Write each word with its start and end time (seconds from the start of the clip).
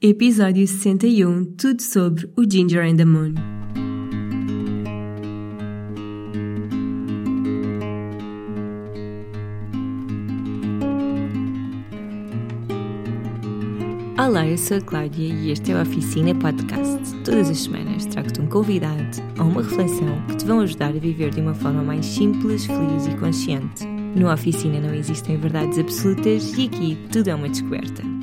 Episódio 0.00 0.64
61 0.64 1.56
Tudo 1.56 1.82
sobre 1.82 2.30
o 2.36 2.48
Ginger 2.48 2.88
and 2.88 2.98
the 2.98 3.04
Moon. 3.04 3.34
Olá, 14.16 14.46
eu 14.46 14.56
sou 14.56 14.76
a 14.76 14.80
Cláudia 14.80 15.34
e 15.34 15.50
este 15.50 15.72
é 15.72 15.74
o 15.74 15.82
Oficina 15.82 16.32
Podcast. 16.32 17.16
Todas 17.24 17.50
as 17.50 17.58
semanas 17.58 18.06
trago-te 18.06 18.40
um 18.40 18.46
convidado 18.46 19.20
ou 19.36 19.46
uma 19.46 19.64
reflexão 19.64 20.24
que 20.28 20.36
te 20.36 20.44
vão 20.44 20.60
ajudar 20.60 20.90
a 20.90 20.92
viver 20.92 21.30
de 21.30 21.40
uma 21.40 21.54
forma 21.54 21.82
mais 21.82 22.06
simples, 22.06 22.66
feliz 22.66 23.08
e 23.08 23.16
consciente. 23.16 23.84
No 24.14 24.32
Oficina 24.32 24.78
não 24.78 24.94
existem 24.94 25.36
verdades 25.38 25.76
absolutas 25.76 26.56
e 26.56 26.66
aqui 26.66 26.96
tudo 27.10 27.30
é 27.30 27.34
uma 27.34 27.48
descoberta. 27.48 28.17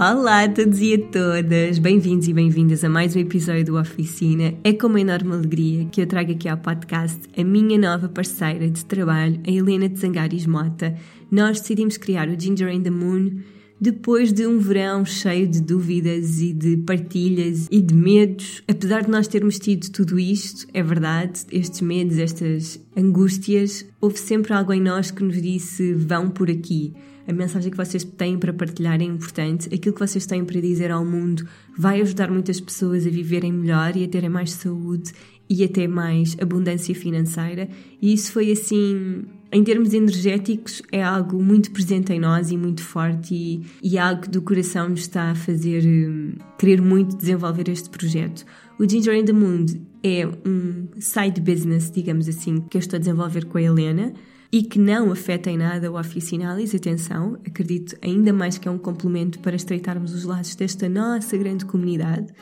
Olá 0.00 0.44
a 0.44 0.48
todos 0.48 0.78
e 0.80 0.94
a 0.94 0.98
todas! 0.98 1.80
Bem-vindos 1.80 2.28
e 2.28 2.32
bem-vindas 2.32 2.84
a 2.84 2.88
mais 2.88 3.16
um 3.16 3.18
episódio 3.18 3.64
do 3.64 3.76
Oficina. 3.76 4.54
É 4.62 4.72
com 4.72 4.86
uma 4.86 5.00
enorme 5.00 5.32
alegria 5.32 5.86
que 5.86 6.00
eu 6.00 6.06
trago 6.06 6.30
aqui 6.30 6.48
ao 6.48 6.56
podcast 6.56 7.18
a 7.36 7.42
minha 7.42 7.76
nova 7.76 8.08
parceira 8.08 8.70
de 8.70 8.84
trabalho, 8.84 9.40
a 9.44 9.50
Helena 9.50 9.88
de 9.88 9.98
Zangaris 9.98 10.46
Mota. 10.46 10.96
Nós 11.28 11.60
decidimos 11.60 11.96
criar 11.96 12.28
o 12.28 12.40
Ginger 12.40 12.68
and 12.68 12.82
the 12.82 12.90
Moon 12.90 13.40
depois 13.80 14.32
de 14.32 14.46
um 14.46 14.58
verão 14.58 15.04
cheio 15.04 15.46
de 15.46 15.60
dúvidas 15.60 16.40
e 16.40 16.52
de 16.52 16.76
partilhas 16.78 17.68
e 17.70 17.80
de 17.80 17.94
medos. 17.94 18.62
Apesar 18.68 19.02
de 19.02 19.10
nós 19.10 19.28
termos 19.28 19.58
tido 19.58 19.90
tudo 19.90 20.18
isto, 20.18 20.66
é 20.74 20.82
verdade, 20.82 21.40
estes 21.50 21.80
medos, 21.80 22.18
estas 22.18 22.80
angústias, 22.96 23.84
houve 24.00 24.18
sempre 24.18 24.52
algo 24.52 24.72
em 24.72 24.80
nós 24.80 25.10
que 25.10 25.22
nos 25.22 25.40
disse: 25.40 25.92
vão 25.94 26.30
por 26.30 26.50
aqui 26.50 26.94
a 27.28 27.32
mensagem 27.32 27.70
que 27.70 27.76
vocês 27.76 28.02
têm 28.04 28.38
para 28.38 28.54
partilhar 28.54 28.98
é 29.02 29.04
importante, 29.04 29.68
aquilo 29.72 29.94
que 29.94 30.00
vocês 30.00 30.24
têm 30.24 30.46
para 30.46 30.62
dizer 30.62 30.90
ao 30.90 31.04
mundo 31.04 31.46
vai 31.76 32.00
ajudar 32.00 32.30
muitas 32.30 32.58
pessoas 32.58 33.06
a 33.06 33.10
viverem 33.10 33.52
melhor 33.52 33.94
e 33.94 34.04
a 34.04 34.08
terem 34.08 34.30
mais 34.30 34.52
saúde 34.52 35.12
e 35.46 35.62
até 35.62 35.86
mais 35.86 36.34
abundância 36.40 36.94
financeira. 36.94 37.68
E 38.00 38.14
isso 38.14 38.32
foi 38.32 38.50
assim, 38.50 39.26
em 39.50 39.64
termos 39.64 39.94
energéticos, 39.94 40.82
é 40.92 41.02
algo 41.02 41.42
muito 41.42 41.70
presente 41.70 42.12
em 42.12 42.20
nós 42.20 42.50
e 42.50 42.56
muito 42.56 42.82
forte, 42.82 43.34
e, 43.34 43.62
e 43.82 43.98
algo 43.98 44.22
que 44.22 44.28
do 44.28 44.42
coração 44.42 44.88
nos 44.88 45.00
está 45.00 45.30
a 45.30 45.34
fazer 45.34 45.84
um, 45.86 46.34
querer 46.58 46.82
muito 46.82 47.16
desenvolver 47.16 47.68
este 47.68 47.88
projeto. 47.88 48.44
O 48.78 48.88
Ginger 48.88 49.14
in 49.14 49.24
the 49.24 49.32
Moon 49.32 49.64
é 50.02 50.26
um 50.46 50.88
side 51.00 51.40
business, 51.40 51.90
digamos 51.90 52.28
assim, 52.28 52.60
que 52.60 52.76
eu 52.76 52.80
estou 52.80 52.96
a 52.96 53.00
desenvolver 53.00 53.46
com 53.46 53.58
a 53.58 53.62
Helena 53.62 54.12
e 54.52 54.62
que 54.62 54.78
não 54.78 55.10
afeta 55.10 55.50
em 55.50 55.56
nada 55.56 55.90
o 55.90 55.98
Officinalis, 55.98 56.74
atenção, 56.74 57.38
acredito 57.46 57.96
ainda 58.02 58.32
mais 58.32 58.56
que 58.56 58.68
é 58.68 58.70
um 58.70 58.78
complemento 58.78 59.38
para 59.40 59.56
estreitarmos 59.56 60.14
os 60.14 60.24
laços 60.24 60.54
desta 60.54 60.88
nossa 60.88 61.36
grande 61.36 61.64
comunidade. 61.64 62.32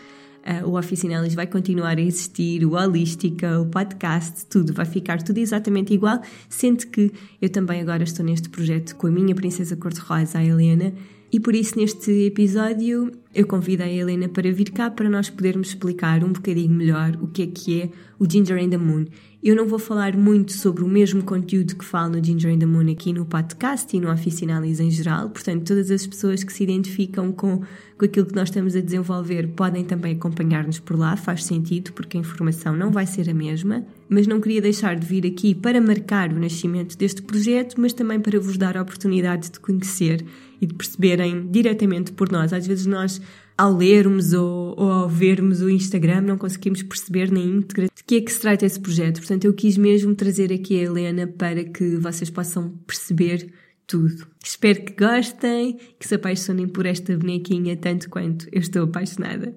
Uh, 0.47 0.69
o 0.69 0.79
Officinalis 0.79 1.35
vai 1.35 1.47
continuar 1.49 1.99
a 1.99 2.01
existir, 2.01 2.65
o 2.65 2.75
Holística, 2.75 3.61
o 3.61 3.67
podcast, 3.67 4.47
tudo, 4.47 4.73
vai 4.73 4.87
ficar 4.87 5.21
tudo 5.21 5.39
exatamente 5.39 5.93
igual, 5.93 6.21
sendo 6.49 6.87
que 6.87 7.13
eu 7.43 7.49
também 7.49 7.81
agora 7.81 8.05
estou 8.05 8.25
neste 8.25 8.49
projeto 8.49 8.95
com 8.95 9.09
a 9.09 9.11
minha 9.11 9.35
princesa 9.35 9.77
cor-de-rosa, 9.77 10.39
a 10.39 10.45
Helena, 10.45 10.93
e 11.33 11.41
por 11.41 11.55
isso 11.55 11.79
neste 11.79 12.11
episódio 12.27 13.13
eu 13.35 13.47
convido 13.47 13.83
a 13.83 13.89
Helena 13.89 14.29
para 14.29 14.51
vir 14.51 14.71
cá 14.71 14.91
para 14.91 15.11
nós 15.11 15.29
podermos 15.29 15.69
explicar 15.69 16.25
um 16.25 16.33
bocadinho 16.33 16.73
melhor 16.73 17.19
o 17.21 17.27
que 17.27 17.43
é 17.43 17.47
que 17.47 17.83
é 17.83 17.91
o 18.19 18.31
Ginger 18.31 18.57
and 18.57 18.71
the 18.71 18.79
Moon. 18.79 19.05
Eu 19.43 19.55
não 19.55 19.69
vou 19.69 19.79
falar 19.79 20.17
muito 20.17 20.53
sobre 20.53 20.83
o 20.83 20.89
mesmo 20.89 21.23
conteúdo 21.23 21.77
que 21.77 21.85
falo 21.85 22.17
no 22.17 22.25
Ginger 22.25 22.53
and 22.53 22.59
the 22.59 22.67
Moon 22.67 22.91
aqui 22.91 23.13
no 23.13 23.27
podcast 23.27 23.95
e 23.95 24.01
no 24.01 24.11
Aficionalis 24.11 24.81
em 24.81 24.91
geral, 24.91 25.29
portanto, 25.29 25.67
todas 25.67 25.91
as 25.91 26.07
pessoas 26.07 26.43
que 26.43 26.53
se 26.53 26.65
identificam 26.65 27.31
com, 27.31 27.61
com 27.99 28.05
aquilo 28.05 28.27
que 28.27 28.35
nós 28.35 28.49
estamos 28.49 28.75
a 28.75 28.81
desenvolver 28.81 29.49
podem 29.49 29.85
também 29.85 30.15
acompanhar-nos 30.15 30.79
por 30.79 30.99
lá, 30.99 31.17
faz 31.17 31.45
sentido, 31.45 31.93
porque 31.93 32.17
a 32.17 32.21
informação 32.21 32.75
não 32.75 32.91
vai 32.91 33.07
ser 33.07 33.29
a 33.29 33.35
mesma, 33.35 33.85
mas 34.09 34.27
não 34.27 34.41
queria 34.41 34.63
deixar 34.63 34.97
de 34.97 35.07
vir 35.07 35.27
aqui 35.27 35.55
para 35.55 35.81
marcar 35.81 36.33
o 36.33 36.41
nascimento 36.41 36.97
deste 36.97 37.21
projeto, 37.21 37.79
mas 37.79 37.93
também 37.93 38.19
para 38.19 38.41
vos 38.41 38.57
dar 38.57 38.77
a 38.77 38.83
oportunidade 38.83 39.51
de 39.51 39.61
conhecer 39.61 40.25
e 40.61 40.67
de 40.67 40.75
perceberem 40.75 41.47
diretamente 41.51 42.13
por 42.13 42.31
nós. 42.31 42.53
Às 42.53 42.67
vezes 42.67 42.87
nós 42.87 43.21
ao 43.57 43.75
lermos 43.75 44.33
ou, 44.33 44.75
ou, 44.77 44.91
ao 44.91 45.09
vermos 45.09 45.63
o 45.63 45.71
Instagram, 45.71 46.21
não 46.21 46.37
conseguimos 46.37 46.83
perceber 46.83 47.33
na 47.33 47.41
íntegra 47.41 47.87
de 47.87 48.05
que 48.05 48.17
é 48.17 48.21
que 48.21 48.31
se 48.31 48.41
trata 48.41 48.67
esse 48.67 48.79
projeto. 48.79 49.19
Portanto, 49.19 49.45
eu 49.47 49.55
quis 49.55 49.79
mesmo 49.79 50.15
trazer 50.15 50.53
aqui 50.53 50.79
a 50.79 50.83
Helena 50.83 51.27
para 51.27 51.65
que 51.65 51.97
vocês 51.97 52.29
possam 52.29 52.71
perceber 52.87 53.51
tudo. 53.87 54.27
Espero 54.45 54.85
que 54.85 54.93
gostem, 54.93 55.79
que 55.99 56.07
se 56.07 56.17
apaixonem 56.17 56.69
por 56.69 56.85
esta 56.85 57.17
bonequinha 57.17 57.77
tanto 57.77 58.11
quanto 58.11 58.47
eu 58.53 58.61
estou 58.61 58.85
apaixonada. 58.85 59.55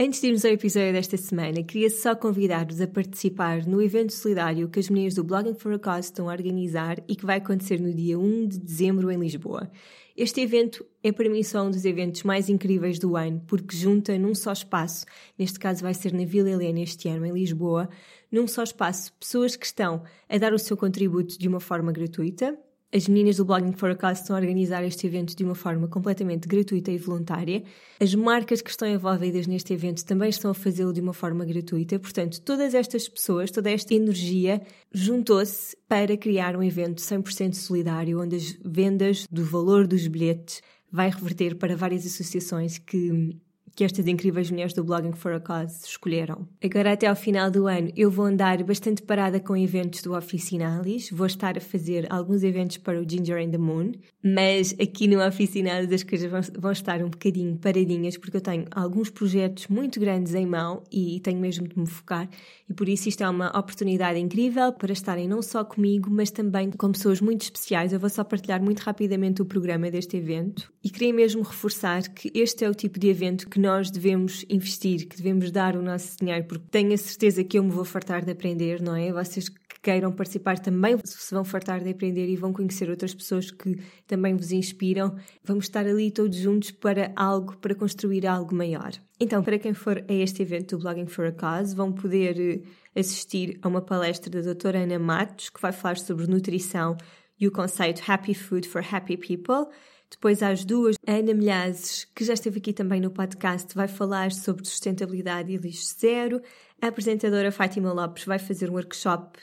Antes 0.00 0.20
de 0.20 0.28
irmos 0.28 0.44
ao 0.44 0.52
episódio 0.52 0.92
desta 0.92 1.16
semana, 1.16 1.60
queria 1.64 1.90
só 1.90 2.14
convidar-vos 2.14 2.80
a 2.80 2.86
participar 2.86 3.66
no 3.66 3.82
evento 3.82 4.12
solidário 4.12 4.68
que 4.68 4.78
as 4.78 4.88
meninas 4.88 5.14
do 5.14 5.24
Blogging 5.24 5.54
for 5.54 5.72
a 5.72 5.78
Cause 5.80 6.06
estão 6.06 6.28
a 6.28 6.32
organizar 6.32 7.02
e 7.08 7.16
que 7.16 7.26
vai 7.26 7.38
acontecer 7.38 7.80
no 7.80 7.92
dia 7.92 8.16
1 8.16 8.46
de 8.46 8.60
dezembro 8.60 9.10
em 9.10 9.18
Lisboa. 9.18 9.68
Este 10.16 10.40
evento 10.40 10.86
é 11.02 11.10
para 11.10 11.28
mim 11.28 11.42
só 11.42 11.64
um 11.64 11.70
dos 11.72 11.84
eventos 11.84 12.22
mais 12.22 12.48
incríveis 12.48 13.00
do 13.00 13.16
ano, 13.16 13.42
porque 13.48 13.76
junta 13.76 14.16
num 14.16 14.36
só 14.36 14.52
espaço, 14.52 15.04
neste 15.36 15.58
caso 15.58 15.82
vai 15.82 15.94
ser 15.94 16.12
na 16.12 16.24
Vila 16.24 16.48
Helena 16.48 16.78
este 16.78 17.08
ano, 17.08 17.26
em 17.26 17.32
Lisboa, 17.32 17.88
num 18.30 18.46
só 18.46 18.62
espaço, 18.62 19.12
pessoas 19.14 19.56
que 19.56 19.66
estão 19.66 20.04
a 20.28 20.38
dar 20.38 20.54
o 20.54 20.60
seu 20.60 20.76
contributo 20.76 21.36
de 21.36 21.48
uma 21.48 21.58
forma 21.58 21.90
gratuita, 21.90 22.56
as 22.92 23.06
meninas 23.06 23.36
do 23.36 23.44
Blogging 23.44 23.72
for 23.72 23.90
a 23.90 23.94
Cause 23.94 24.22
estão 24.22 24.34
a 24.34 24.38
organizar 24.38 24.82
este 24.82 25.06
evento 25.06 25.36
de 25.36 25.44
uma 25.44 25.54
forma 25.54 25.86
completamente 25.88 26.48
gratuita 26.48 26.90
e 26.90 26.96
voluntária. 26.96 27.62
As 28.00 28.14
marcas 28.14 28.62
que 28.62 28.70
estão 28.70 28.88
envolvidas 28.88 29.46
neste 29.46 29.74
evento 29.74 30.04
também 30.04 30.30
estão 30.30 30.50
a 30.50 30.54
fazê-lo 30.54 30.92
de 30.92 31.00
uma 31.00 31.12
forma 31.12 31.44
gratuita. 31.44 31.98
Portanto, 31.98 32.40
todas 32.40 32.74
estas 32.74 33.06
pessoas, 33.06 33.50
toda 33.50 33.70
esta 33.70 33.92
energia 33.92 34.62
juntou-se 34.90 35.76
para 35.86 36.16
criar 36.16 36.56
um 36.56 36.62
evento 36.62 37.02
100% 37.02 37.54
solidário, 37.54 38.20
onde 38.20 38.36
as 38.36 38.58
vendas 38.64 39.26
do 39.30 39.44
valor 39.44 39.86
dos 39.86 40.06
bilhetes 40.06 40.62
vai 40.90 41.10
reverter 41.10 41.56
para 41.56 41.76
várias 41.76 42.06
associações 42.06 42.78
que 42.78 43.36
que 43.78 43.84
estas 43.84 44.08
incríveis 44.08 44.50
mulheres 44.50 44.72
do 44.72 44.82
Blogging 44.82 45.12
for 45.12 45.32
a 45.32 45.38
Cause 45.38 45.86
escolheram. 45.86 46.48
Agora, 46.60 46.94
até 46.94 47.06
ao 47.06 47.14
final 47.14 47.48
do 47.48 47.68
ano, 47.68 47.92
eu 47.94 48.10
vou 48.10 48.24
andar 48.24 48.60
bastante 48.64 49.00
parada 49.02 49.38
com 49.38 49.56
eventos 49.56 50.02
do 50.02 50.16
Oficinalis. 50.16 51.10
Vou 51.12 51.28
estar 51.28 51.56
a 51.56 51.60
fazer 51.60 52.04
alguns 52.10 52.42
eventos 52.42 52.76
para 52.76 53.00
o 53.00 53.08
Ginger 53.08 53.40
and 53.40 53.52
the 53.52 53.58
Moon, 53.58 53.92
mas 54.20 54.74
aqui 54.82 55.06
no 55.06 55.24
Oficinalis 55.24 55.92
as 55.92 56.02
coisas 56.02 56.28
vão, 56.28 56.40
vão 56.58 56.72
estar 56.72 57.00
um 57.04 57.08
bocadinho 57.08 57.56
paradinhas, 57.56 58.16
porque 58.16 58.38
eu 58.38 58.40
tenho 58.40 58.64
alguns 58.72 59.10
projetos 59.10 59.68
muito 59.68 60.00
grandes 60.00 60.34
em 60.34 60.44
mão 60.44 60.82
e 60.90 61.20
tenho 61.20 61.38
mesmo 61.38 61.68
de 61.68 61.78
me 61.78 61.86
focar. 61.86 62.28
E 62.68 62.74
por 62.74 62.88
isso 62.88 63.08
isto 63.08 63.22
é 63.22 63.28
uma 63.28 63.48
oportunidade 63.48 64.18
incrível 64.18 64.72
para 64.72 64.92
estarem 64.92 65.26
não 65.26 65.40
só 65.40 65.64
comigo, 65.64 66.10
mas 66.10 66.30
também 66.30 66.70
com 66.70 66.92
pessoas 66.92 67.20
muito 67.20 67.42
especiais. 67.42 67.92
Eu 67.92 68.00
vou 68.00 68.10
só 68.10 68.22
partilhar 68.22 68.62
muito 68.62 68.80
rapidamente 68.80 69.40
o 69.40 69.46
programa 69.46 69.90
deste 69.90 70.16
evento 70.16 70.70
e 70.84 70.90
queria 70.90 71.12
mesmo 71.12 71.42
reforçar 71.42 72.06
que 72.08 72.30
este 72.34 72.64
é 72.64 72.70
o 72.70 72.74
tipo 72.74 72.98
de 72.98 73.08
evento 73.08 73.48
que 73.48 73.58
nós 73.58 73.90
devemos 73.90 74.44
investir, 74.50 75.08
que 75.08 75.16
devemos 75.16 75.50
dar 75.50 75.76
o 75.76 75.82
nosso 75.82 76.16
dinheiro, 76.18 76.44
porque 76.44 76.64
tenho 76.70 76.92
a 76.92 76.98
certeza 76.98 77.42
que 77.42 77.58
eu 77.58 77.64
me 77.64 77.70
vou 77.70 77.84
fartar 77.84 78.24
de 78.24 78.30
aprender, 78.30 78.82
não 78.82 78.94
é? 78.94 79.12
Vocês 79.12 79.48
queiram 79.88 80.12
participar 80.12 80.58
também 80.58 80.98
se 81.02 81.34
vão 81.34 81.42
fartar 81.42 81.82
de 81.82 81.88
aprender 81.88 82.28
e 82.28 82.36
vão 82.36 82.52
conhecer 82.52 82.90
outras 82.90 83.14
pessoas 83.14 83.50
que 83.50 83.80
também 84.06 84.36
vos 84.36 84.52
inspiram. 84.52 85.16
Vamos 85.42 85.64
estar 85.64 85.86
ali 85.86 86.10
todos 86.10 86.36
juntos 86.36 86.70
para 86.70 87.10
algo, 87.16 87.56
para 87.56 87.74
construir 87.74 88.26
algo 88.26 88.54
maior. 88.54 88.90
Então, 89.18 89.42
para 89.42 89.58
quem 89.58 89.72
for 89.72 90.04
a 90.06 90.12
este 90.12 90.42
evento 90.42 90.76
do 90.76 90.82
Blogging 90.82 91.06
for 91.06 91.24
a 91.24 91.32
Cause, 91.32 91.74
vão 91.74 91.90
poder 91.90 92.38
eh, 92.38 93.00
assistir 93.00 93.58
a 93.62 93.68
uma 93.68 93.80
palestra 93.80 94.30
da 94.30 94.42
doutora 94.42 94.80
Ana 94.80 94.98
Matos, 94.98 95.48
que 95.48 95.58
vai 95.58 95.72
falar 95.72 95.96
sobre 95.96 96.26
nutrição 96.26 96.94
e 97.40 97.48
o 97.48 97.50
conceito 97.50 98.02
Happy 98.06 98.34
Food 98.34 98.68
for 98.68 98.84
Happy 98.92 99.16
People. 99.16 99.72
Depois, 100.10 100.42
às 100.42 100.66
duas, 100.66 100.96
a 101.06 101.12
Ana 101.12 101.32
Milhazes, 101.32 102.04
que 102.14 102.24
já 102.24 102.34
esteve 102.34 102.58
aqui 102.58 102.74
também 102.74 103.00
no 103.00 103.10
podcast, 103.10 103.74
vai 103.74 103.88
falar 103.88 104.32
sobre 104.32 104.66
sustentabilidade 104.66 105.50
e 105.50 105.56
lixo 105.56 105.96
zero. 105.98 106.42
A 106.82 106.88
apresentadora 106.88 107.50
Fátima 107.50 107.90
Lopes 107.90 108.24
vai 108.24 108.38
fazer 108.38 108.68
um 108.68 108.74
workshop 108.74 109.38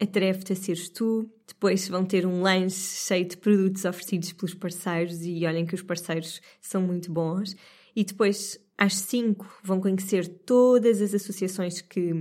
Atreve-te 0.00 0.52
a 0.52 0.56
seres 0.56 0.88
tu. 0.88 1.28
Depois 1.46 1.88
vão 1.88 2.04
ter 2.04 2.26
um 2.26 2.42
lanche 2.42 2.76
cheio 2.76 3.26
de 3.26 3.36
produtos 3.36 3.84
oferecidos 3.84 4.32
pelos 4.32 4.54
parceiros 4.54 5.22
e 5.22 5.44
olhem 5.44 5.66
que 5.66 5.74
os 5.74 5.82
parceiros 5.82 6.40
são 6.60 6.82
muito 6.82 7.10
bons. 7.10 7.56
E 7.96 8.04
depois, 8.04 8.60
às 8.76 8.94
5, 8.94 9.44
vão 9.64 9.80
conhecer 9.80 10.28
todas 10.28 11.02
as 11.02 11.12
associações 11.12 11.80
que, 11.80 12.12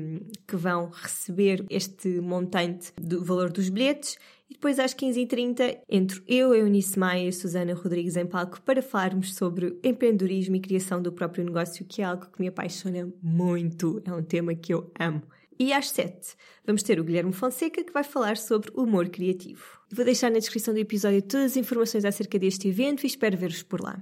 que 0.48 0.56
vão 0.56 0.90
receber 0.90 1.64
este 1.70 2.20
montante 2.20 2.92
do 3.00 3.24
valor 3.24 3.52
dos 3.52 3.70
bilhetes 3.70 4.18
e 4.50 4.54
depois 4.54 4.80
às 4.80 4.94
15h30 4.94 5.80
entro 5.90 6.24
eu, 6.26 6.56
Eunice 6.56 6.98
Maia 6.98 7.26
e 7.26 7.28
a 7.28 7.34
Susana 7.34 7.74
Rodrigues 7.74 8.16
em 8.16 8.26
palco 8.26 8.62
para 8.62 8.82
falarmos 8.82 9.36
sobre 9.36 9.78
empreendedorismo 9.84 10.56
e 10.56 10.62
criação 10.62 11.02
do 11.02 11.12
próprio 11.12 11.44
negócio, 11.44 11.86
que 11.86 12.02
é 12.02 12.06
algo 12.06 12.28
que 12.28 12.40
me 12.40 12.48
apaixona 12.48 13.12
muito, 13.22 14.02
é 14.06 14.14
um 14.14 14.24
tema 14.24 14.56
que 14.56 14.74
eu 14.74 14.90
amo. 14.98 15.22
E 15.60 15.74
às 15.74 15.90
7 15.90 16.36
vamos 16.66 16.84
ter 16.84 17.00
o 17.00 17.04
Guilherme 17.04 17.34
Fonseca 17.34 17.84
que 17.84 17.92
vai 17.92 18.04
falar 18.04 18.38
sobre 18.38 18.72
humor 18.76 19.10
criativo. 19.10 19.64
Vou 19.92 20.06
deixar 20.06 20.30
na 20.30 20.38
descrição 20.38 20.74
do 20.74 20.80
episódio 20.80 21.22
todas 21.22 21.52
as 21.52 21.58
informações 21.58 22.06
acerca 22.06 22.38
deste 22.38 22.68
evento 22.68 23.04
e 23.04 23.08
espero 23.08 23.36
ver-vos 23.36 23.64
por 23.64 23.82
lá. 23.82 24.00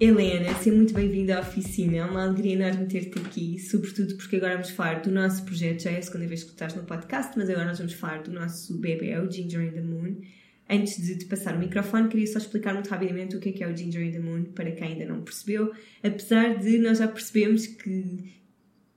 Helena, 0.00 0.52
seja 0.54 0.74
muito 0.74 0.94
bem-vinda 0.94 1.36
à 1.36 1.40
oficina. 1.40 1.98
É 1.98 2.04
uma 2.04 2.24
alegria 2.24 2.54
enorme 2.54 2.86
ter-te 2.86 3.18
aqui, 3.20 3.58
sobretudo 3.58 4.16
porque 4.16 4.36
agora 4.36 4.54
vamos 4.54 4.70
falar 4.70 5.02
do 5.02 5.12
nosso 5.12 5.44
projeto. 5.44 5.82
Já 5.82 5.90
é 5.90 5.98
a 5.98 6.02
segunda 6.02 6.26
vez 6.26 6.42
que 6.42 6.50
estás 6.50 6.74
no 6.74 6.82
podcast, 6.84 7.34
mas 7.36 7.48
agora 7.50 7.66
nós 7.66 7.78
vamos 7.78 7.92
falar 7.92 8.22
do 8.22 8.32
nosso 8.32 8.78
bebê, 8.78 9.16
o 9.18 9.30
Ginger 9.30 9.62
in 9.62 9.72
the 9.72 9.82
Moon. 9.82 10.16
Antes 10.72 10.96
de 10.96 11.18
te 11.18 11.26
passar 11.26 11.54
o 11.54 11.58
microfone, 11.58 12.08
queria 12.08 12.26
só 12.26 12.38
explicar 12.38 12.72
muito 12.72 12.88
rapidamente 12.88 13.36
o 13.36 13.40
que 13.40 13.50
é 13.50 13.52
que 13.52 13.62
é 13.62 13.68
o 13.68 13.76
Ginger 13.76 14.02
in 14.02 14.12
the 14.12 14.18
Moon, 14.18 14.44
para 14.44 14.72
quem 14.72 14.92
ainda 14.92 15.04
não 15.04 15.20
percebeu. 15.20 15.70
Apesar 16.02 16.56
de 16.56 16.78
nós 16.78 16.96
já 16.96 17.06
percebemos 17.06 17.66
que, 17.66 18.32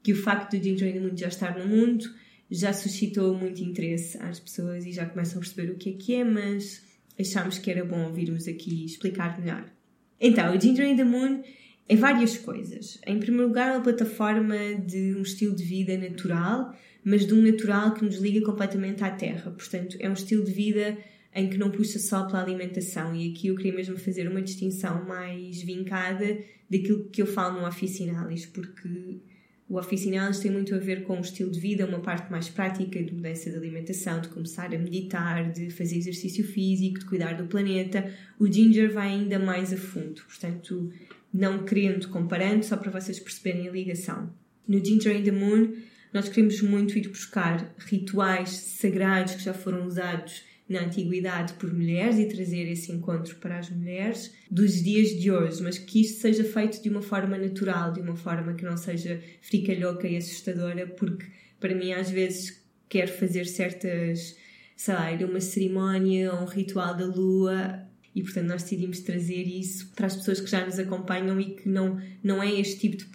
que 0.01 0.13
o 0.13 0.15
facto 0.15 0.57
do 0.57 0.63
Ginger 0.63 0.87
in 0.87 0.93
the 0.93 0.99
Moon 1.01 1.17
já 1.17 1.27
estar 1.27 1.59
no 1.59 1.67
mundo 1.67 2.05
já 2.49 2.71
suscitou 2.71 3.35
muito 3.35 3.61
interesse 3.61 4.17
às 4.21 4.39
pessoas 4.39 4.85
e 4.85 4.93
já 4.93 5.05
começam 5.05 5.37
a 5.37 5.41
perceber 5.41 5.69
o 5.69 5.75
que 5.75 5.89
é 5.89 5.93
que 5.93 6.15
é, 6.15 6.23
mas 6.23 6.81
achámos 7.19 7.57
que 7.57 7.69
era 7.69 7.83
bom 7.83 8.05
ouvir-vos 8.05 8.47
aqui 8.47 8.85
explicar 8.85 9.37
melhor. 9.37 9.69
Então, 10.17 10.55
o 10.55 10.61
Ginger 10.61 10.87
in 10.87 10.95
the 10.95 11.03
Moon 11.03 11.43
é 11.89 11.95
várias 11.97 12.37
coisas. 12.37 13.01
Em 13.05 13.19
primeiro 13.19 13.49
lugar, 13.49 13.71
é 13.71 13.73
uma 13.73 13.83
plataforma 13.83 14.55
de 14.75 15.13
um 15.13 15.23
estilo 15.23 15.53
de 15.53 15.63
vida 15.65 15.97
natural, 15.97 16.73
mas 17.03 17.27
de 17.27 17.33
um 17.33 17.41
natural 17.41 17.93
que 17.93 18.05
nos 18.05 18.15
liga 18.15 18.45
completamente 18.45 19.03
à 19.03 19.11
terra. 19.11 19.51
Portanto, 19.51 19.97
é 19.99 20.09
um 20.09 20.13
estilo 20.13 20.45
de 20.45 20.53
vida 20.53 20.97
em 21.35 21.49
que 21.49 21.57
não 21.57 21.69
puxa 21.69 21.99
só 21.99 22.23
pela 22.23 22.41
alimentação. 22.41 23.13
E 23.13 23.29
aqui 23.29 23.47
eu 23.47 23.55
queria 23.55 23.75
mesmo 23.75 23.97
fazer 23.97 24.25
uma 24.27 24.41
distinção 24.41 25.05
mais 25.05 25.61
vincada 25.61 26.39
daquilo 26.69 27.09
que 27.09 27.21
eu 27.21 27.27
falo 27.27 27.59
no 27.59 27.67
Officinalis, 27.67 28.45
porque 28.45 29.19
o 29.67 29.77
Officinalis 29.77 30.39
tem 30.39 30.49
muito 30.49 30.73
a 30.73 30.77
ver 30.77 31.03
com 31.03 31.17
o 31.17 31.21
estilo 31.21 31.51
de 31.51 31.59
vida, 31.59 31.85
uma 31.85 31.99
parte 31.99 32.31
mais 32.31 32.47
prática 32.47 33.03
de 33.03 33.13
mudança 33.13 33.49
de 33.51 33.57
alimentação, 33.57 34.21
de 34.21 34.29
começar 34.29 34.73
a 34.73 34.77
meditar, 34.77 35.51
de 35.51 35.69
fazer 35.69 35.97
exercício 35.97 36.45
físico, 36.45 36.99
de 36.99 37.05
cuidar 37.05 37.33
do 37.33 37.47
planeta. 37.47 38.09
O 38.39 38.49
Ginger 38.49 38.93
vai 38.93 39.09
ainda 39.09 39.37
mais 39.37 39.73
a 39.73 39.77
fundo, 39.77 40.21
portanto, 40.21 40.89
não 41.33 41.65
querendo, 41.65 42.07
comparando, 42.07 42.63
só 42.63 42.77
para 42.77 42.91
vocês 42.91 43.19
perceberem 43.19 43.67
a 43.67 43.71
ligação. 43.71 44.31
No 44.65 44.83
Ginger 44.83 45.17
in 45.17 45.23
the 45.23 45.31
Moon, 45.31 45.73
nós 46.13 46.29
queremos 46.29 46.61
muito 46.61 46.97
ir 46.97 47.09
buscar 47.09 47.75
rituais 47.77 48.51
sagrados 48.51 49.35
que 49.35 49.43
já 49.43 49.53
foram 49.53 49.85
usados 49.85 50.43
na 50.67 50.81
antiguidade 50.81 51.53
por 51.53 51.71
mulheres 51.71 52.17
e 52.17 52.25
trazer 52.25 52.67
esse 52.71 52.91
encontro 52.91 53.35
para 53.35 53.59
as 53.59 53.69
mulheres 53.69 54.33
dos 54.49 54.83
dias 54.83 55.09
de 55.09 55.31
hoje, 55.31 55.61
mas 55.61 55.77
que 55.77 56.01
isto 56.01 56.21
seja 56.21 56.43
feito 56.43 56.81
de 56.81 56.89
uma 56.89 57.01
forma 57.01 57.37
natural, 57.37 57.93
de 57.93 58.01
uma 58.01 58.15
forma 58.15 58.53
que 58.53 58.65
não 58.65 58.75
seja 58.75 59.21
fricalhoca 59.41 60.07
e 60.07 60.17
assustadora, 60.17 60.87
porque 60.87 61.25
para 61.59 61.75
mim 61.75 61.93
às 61.93 62.09
vezes 62.09 62.63
quero 62.89 63.11
fazer 63.11 63.45
certas, 63.45 64.35
sei 64.75 64.93
lá, 64.93 65.11
uma 65.29 65.39
cerimónia 65.39 66.33
ou 66.33 66.41
um 66.41 66.45
ritual 66.45 66.95
da 66.95 67.05
lua 67.05 67.85
e 68.15 68.23
portanto 68.23 68.47
nós 68.47 68.63
decidimos 68.63 69.01
trazer 69.01 69.43
isso 69.43 69.91
para 69.95 70.07
as 70.07 70.15
pessoas 70.15 70.39
que 70.39 70.49
já 70.49 70.65
nos 70.65 70.79
acompanham 70.79 71.39
e 71.39 71.55
que 71.55 71.69
não, 71.69 72.01
não 72.23 72.41
é 72.41 72.51
este 72.59 72.79
tipo 72.79 72.97
de 72.97 73.05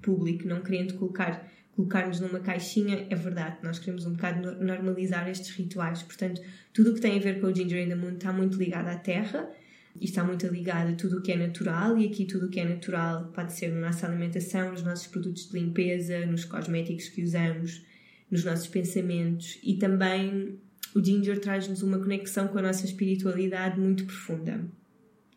público, 0.00 0.46
não 0.46 0.60
querendo 0.60 0.94
colocar 0.94 1.50
colocar-nos 1.80 2.20
numa 2.20 2.40
caixinha, 2.40 3.06
é 3.08 3.14
verdade, 3.14 3.56
nós 3.62 3.78
queremos 3.78 4.04
um 4.04 4.12
bocado 4.12 4.62
normalizar 4.62 5.28
estes 5.28 5.50
rituais. 5.50 6.02
Portanto, 6.02 6.42
tudo 6.72 6.90
o 6.90 6.94
que 6.94 7.00
tem 7.00 7.16
a 7.16 7.20
ver 7.20 7.40
com 7.40 7.46
o 7.46 7.54
Ginger 7.54 7.82
in 7.82 7.88
the 7.88 7.94
Moon 7.94 8.14
está 8.14 8.32
muito 8.32 8.58
ligado 8.58 8.88
à 8.88 8.96
terra 8.96 9.48
e 9.98 10.04
está 10.04 10.22
muito 10.22 10.46
ligado 10.46 10.92
a 10.92 10.94
tudo 10.94 11.18
o 11.18 11.22
que 11.22 11.32
é 11.32 11.36
natural. 11.36 11.96
E 11.96 12.06
aqui, 12.06 12.26
tudo 12.26 12.46
o 12.46 12.48
que 12.50 12.60
é 12.60 12.64
natural 12.64 13.30
pode 13.34 13.52
ser 13.54 13.72
na 13.72 13.88
nossa 13.88 14.06
alimentação, 14.06 14.72
nos 14.72 14.82
nossos 14.82 15.06
produtos 15.06 15.48
de 15.48 15.58
limpeza, 15.58 16.26
nos 16.26 16.44
cosméticos 16.44 17.08
que 17.08 17.22
usamos, 17.22 17.82
nos 18.30 18.44
nossos 18.44 18.68
pensamentos 18.68 19.58
e 19.62 19.74
também 19.74 20.58
o 20.94 21.04
Ginger 21.04 21.40
traz-nos 21.40 21.82
uma 21.82 21.98
conexão 21.98 22.48
com 22.48 22.58
a 22.58 22.62
nossa 22.62 22.84
espiritualidade 22.84 23.80
muito 23.80 24.04
profunda. 24.04 24.60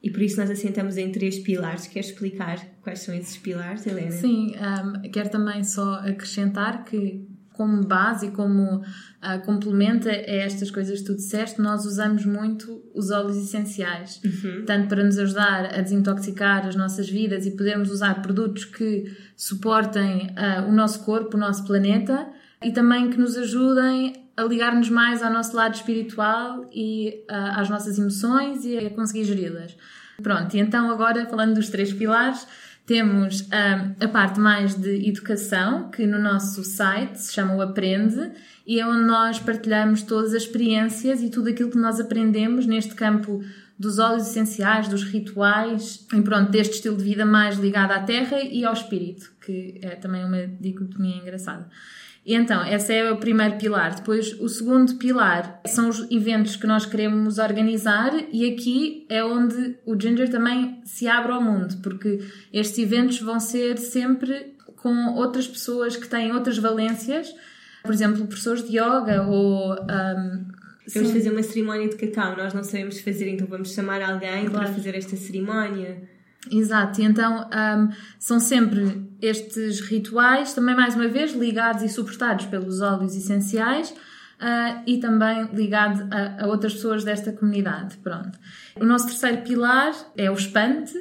E 0.03 0.09
por 0.09 0.21
isso 0.21 0.37
nós 0.37 0.51
assentamos 0.51 0.97
em 0.97 1.11
três 1.13 1.39
pilares. 1.39 1.87
Queres 1.87 2.09
explicar 2.09 2.59
quais 2.81 2.99
são 2.99 3.15
esses 3.15 3.37
pilares, 3.37 3.87
Helena? 3.87 4.11
Sim, 4.11 4.53
um, 4.57 5.09
quero 5.09 5.29
também 5.29 5.63
só 5.63 5.93
acrescentar 5.99 6.83
que, 6.83 7.25
como 7.53 7.85
base 7.85 8.25
e 8.25 8.31
como 8.31 8.79
uh, 8.79 9.45
complemento 9.45 10.09
a 10.09 10.11
estas 10.11 10.69
coisas 10.69 10.99
que 10.99 11.05
tu 11.05 11.15
disseste, 11.15 11.61
nós 11.61 11.85
usamos 11.85 12.25
muito 12.25 12.83
os 12.93 13.11
óleos 13.11 13.37
essenciais. 13.37 14.19
Uhum. 14.25 14.65
Tanto 14.65 14.89
para 14.89 15.05
nos 15.05 15.17
ajudar 15.17 15.73
a 15.73 15.79
desintoxicar 15.79 16.67
as 16.67 16.75
nossas 16.75 17.09
vidas 17.09 17.45
e 17.45 17.51
podermos 17.51 17.89
usar 17.89 18.21
produtos 18.21 18.65
que 18.65 19.05
suportem 19.37 20.27
uh, 20.31 20.67
o 20.67 20.73
nosso 20.73 21.05
corpo, 21.05 21.37
o 21.37 21.39
nosso 21.39 21.63
planeta 21.63 22.27
e 22.61 22.71
também 22.73 23.09
que 23.09 23.17
nos 23.17 23.37
ajudem 23.37 24.22
a 24.35 24.43
ligar-nos 24.43 24.89
mais 24.89 25.21
ao 25.21 25.31
nosso 25.31 25.55
lado 25.55 25.75
espiritual 25.75 26.67
e 26.71 27.23
uh, 27.29 27.59
às 27.59 27.69
nossas 27.69 27.97
emoções 27.97 28.65
e 28.65 28.77
a 28.77 28.89
conseguir 28.89 29.25
geri-las. 29.25 29.75
Pronto, 30.21 30.55
e 30.55 30.59
então 30.59 30.89
agora 30.89 31.25
falando 31.25 31.55
dos 31.55 31.69
três 31.69 31.93
pilares, 31.93 32.47
temos 32.85 33.41
uh, 33.41 33.95
a 34.03 34.07
parte 34.07 34.39
mais 34.39 34.75
de 34.75 35.07
educação, 35.07 35.89
que 35.89 36.05
no 36.05 36.19
nosso 36.19 36.63
site 36.63 37.15
se 37.15 37.33
chama 37.33 37.55
o 37.55 37.61
Aprende, 37.61 38.31
e 38.65 38.79
é 38.79 38.87
onde 38.87 39.05
nós 39.05 39.39
partilhamos 39.39 40.01
todas 40.01 40.33
as 40.33 40.43
experiências 40.43 41.21
e 41.21 41.29
tudo 41.29 41.49
aquilo 41.49 41.69
que 41.69 41.77
nós 41.77 41.99
aprendemos 41.99 42.65
neste 42.65 42.93
campo 42.93 43.41
dos 43.77 43.99
óleos 43.99 44.27
essenciais, 44.27 44.87
dos 44.87 45.03
rituais, 45.03 46.05
e 46.13 46.21
pronto, 46.21 46.51
deste 46.51 46.75
estilo 46.75 46.97
de 46.97 47.03
vida 47.03 47.25
mais 47.25 47.57
ligado 47.57 47.91
à 47.91 47.99
terra 47.99 48.41
e 48.41 48.63
ao 48.63 48.73
espírito, 48.73 49.31
que 49.41 49.79
é 49.81 49.95
também 49.95 50.23
uma 50.23 50.47
dicotomia 50.47 51.17
engraçada. 51.17 51.69
E 52.25 52.33
então, 52.35 52.65
esse 52.65 52.93
é 52.93 53.11
o 53.11 53.17
primeiro 53.17 53.57
pilar. 53.57 53.95
Depois, 53.95 54.39
o 54.39 54.47
segundo 54.47 54.95
pilar 54.95 55.59
são 55.65 55.89
os 55.89 56.09
eventos 56.09 56.55
que 56.55 56.65
nós 56.65 56.85
queremos 56.85 57.37
organizar, 57.37 58.13
e 58.31 58.49
aqui 58.49 59.05
é 59.09 59.23
onde 59.23 59.77
o 59.85 59.99
Ginger 59.99 60.29
também 60.29 60.81
se 60.85 61.05
abre 61.07 61.33
ao 61.33 61.41
mundo, 61.41 61.75
porque 61.83 62.19
estes 62.53 62.77
eventos 62.77 63.19
vão 63.19 63.41
ser 63.41 63.77
sempre 63.77 64.53
com 64.77 65.15
outras 65.15 65.47
pessoas 65.47 65.97
que 65.97 66.07
têm 66.07 66.31
outras 66.31 66.57
valências, 66.57 67.33
por 67.83 67.93
exemplo, 67.93 68.25
professores 68.25 68.63
de 68.67 68.77
yoga 68.77 69.23
ou. 69.23 69.73
Um, 69.73 70.63
Vamos 70.93 71.11
fazer 71.11 71.31
uma 71.31 71.43
cerimónia 71.43 71.87
de 71.87 71.95
cacau, 71.95 72.35
nós 72.35 72.53
não 72.53 72.61
sabemos 72.61 72.99
fazer, 72.99 73.29
então 73.29 73.47
vamos 73.47 73.73
chamar 73.73 74.01
alguém 74.01 74.49
claro. 74.49 74.51
para 74.51 74.73
fazer 74.73 74.95
esta 74.95 75.15
cerimónia. 75.15 76.03
Exato, 76.51 76.99
e 76.99 77.05
então 77.05 77.47
um, 77.47 77.89
são 78.19 78.37
sempre 78.37 79.02
estes 79.21 79.79
rituais, 79.81 80.53
também 80.53 80.75
mais 80.75 80.95
uma 80.95 81.07
vez 81.07 81.33
ligados 81.33 81.83
e 81.83 81.89
suportados 81.89 82.45
pelos 82.45 82.81
óleos 82.81 83.15
essenciais 83.15 83.91
uh, 83.91 84.83
e 84.85 84.97
também 84.97 85.49
ligado 85.53 86.07
a, 86.13 86.43
a, 86.43 86.47
outras 86.47 86.73
pessoas 86.73 87.03
desta 87.03 87.31
comunidade. 87.31 87.97
Pronto. 87.97 88.37
O 88.79 88.85
nosso 88.85 89.07
terceiro 89.07 89.41
pilar 89.43 89.93
é 90.17 90.29
o 90.29 90.33
espante 90.33 90.93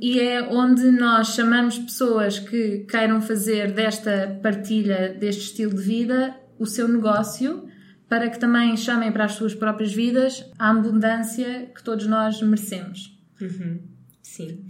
e 0.00 0.20
é 0.20 0.42
onde 0.42 0.90
nós 0.90 1.28
chamamos 1.34 1.78
pessoas 1.78 2.38
que 2.38 2.80
queiram 2.88 3.20
fazer 3.20 3.72
desta 3.72 4.38
partilha, 4.42 5.14
deste 5.18 5.42
estilo 5.42 5.74
de 5.74 5.82
vida, 5.82 6.34
o 6.58 6.66
seu 6.66 6.88
negócio 6.88 7.68
para 8.08 8.28
que 8.28 8.38
também 8.38 8.76
chamem 8.76 9.10
para 9.10 9.24
as 9.24 9.32
suas 9.32 9.54
próprias 9.54 9.92
vidas 9.92 10.44
a 10.58 10.70
abundância 10.70 11.70
que 11.74 11.82
todos 11.82 12.06
nós 12.06 12.40
merecemos. 12.42 13.18
Uhum. 13.40 13.80
Sim. 14.22 14.66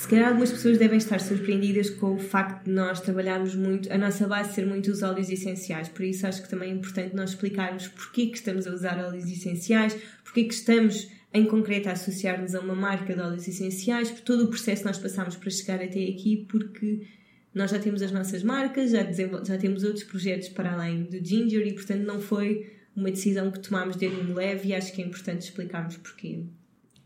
Se 0.00 0.08
calhar 0.08 0.28
algumas 0.28 0.50
pessoas 0.50 0.78
devem 0.78 0.96
estar 0.96 1.20
surpreendidas 1.20 1.90
com 1.90 2.14
o 2.14 2.18
facto 2.18 2.64
de 2.64 2.70
nós 2.70 3.00
trabalharmos 3.00 3.54
muito, 3.54 3.92
a 3.92 3.98
nossa 3.98 4.26
base 4.26 4.54
ser 4.54 4.64
muito 4.64 4.90
os 4.90 5.02
óleos 5.02 5.28
essenciais, 5.28 5.90
por 5.90 6.02
isso 6.02 6.26
acho 6.26 6.42
que 6.42 6.48
também 6.48 6.70
é 6.70 6.72
importante 6.72 7.14
nós 7.14 7.30
explicarmos 7.30 7.86
porquê 7.88 8.28
que 8.28 8.38
estamos 8.38 8.66
a 8.66 8.72
usar 8.72 8.98
óleos 8.98 9.30
essenciais, 9.30 9.94
porquê 10.24 10.44
que 10.44 10.54
estamos 10.54 11.06
em 11.34 11.44
concreto 11.44 11.90
a 11.90 11.92
associar-nos 11.92 12.54
a 12.54 12.60
uma 12.60 12.74
marca 12.74 13.14
de 13.14 13.20
óleos 13.20 13.46
essenciais, 13.46 14.10
por 14.10 14.22
todo 14.22 14.44
o 14.44 14.48
processo 14.48 14.80
que 14.80 14.88
nós 14.88 14.96
passamos 14.96 15.36
para 15.36 15.50
chegar 15.50 15.82
até 15.82 16.02
aqui, 16.02 16.46
porque 16.48 17.06
nós 17.54 17.70
já 17.70 17.78
temos 17.78 18.00
as 18.00 18.10
nossas 18.10 18.42
marcas, 18.42 18.92
já, 18.92 19.02
já 19.12 19.58
temos 19.58 19.84
outros 19.84 20.04
projetos 20.04 20.48
para 20.48 20.72
além 20.72 21.02
do 21.02 21.22
Ginger 21.22 21.66
e 21.66 21.74
portanto 21.74 22.06
não 22.06 22.22
foi 22.22 22.72
uma 22.96 23.10
decisão 23.10 23.50
que 23.50 23.58
tomámos 23.60 23.96
de 23.96 24.08
um 24.08 24.32
leve 24.32 24.68
e 24.68 24.74
acho 24.74 24.94
que 24.94 25.02
é 25.02 25.04
importante 25.04 25.42
explicarmos 25.42 25.98
porquê. 25.98 26.46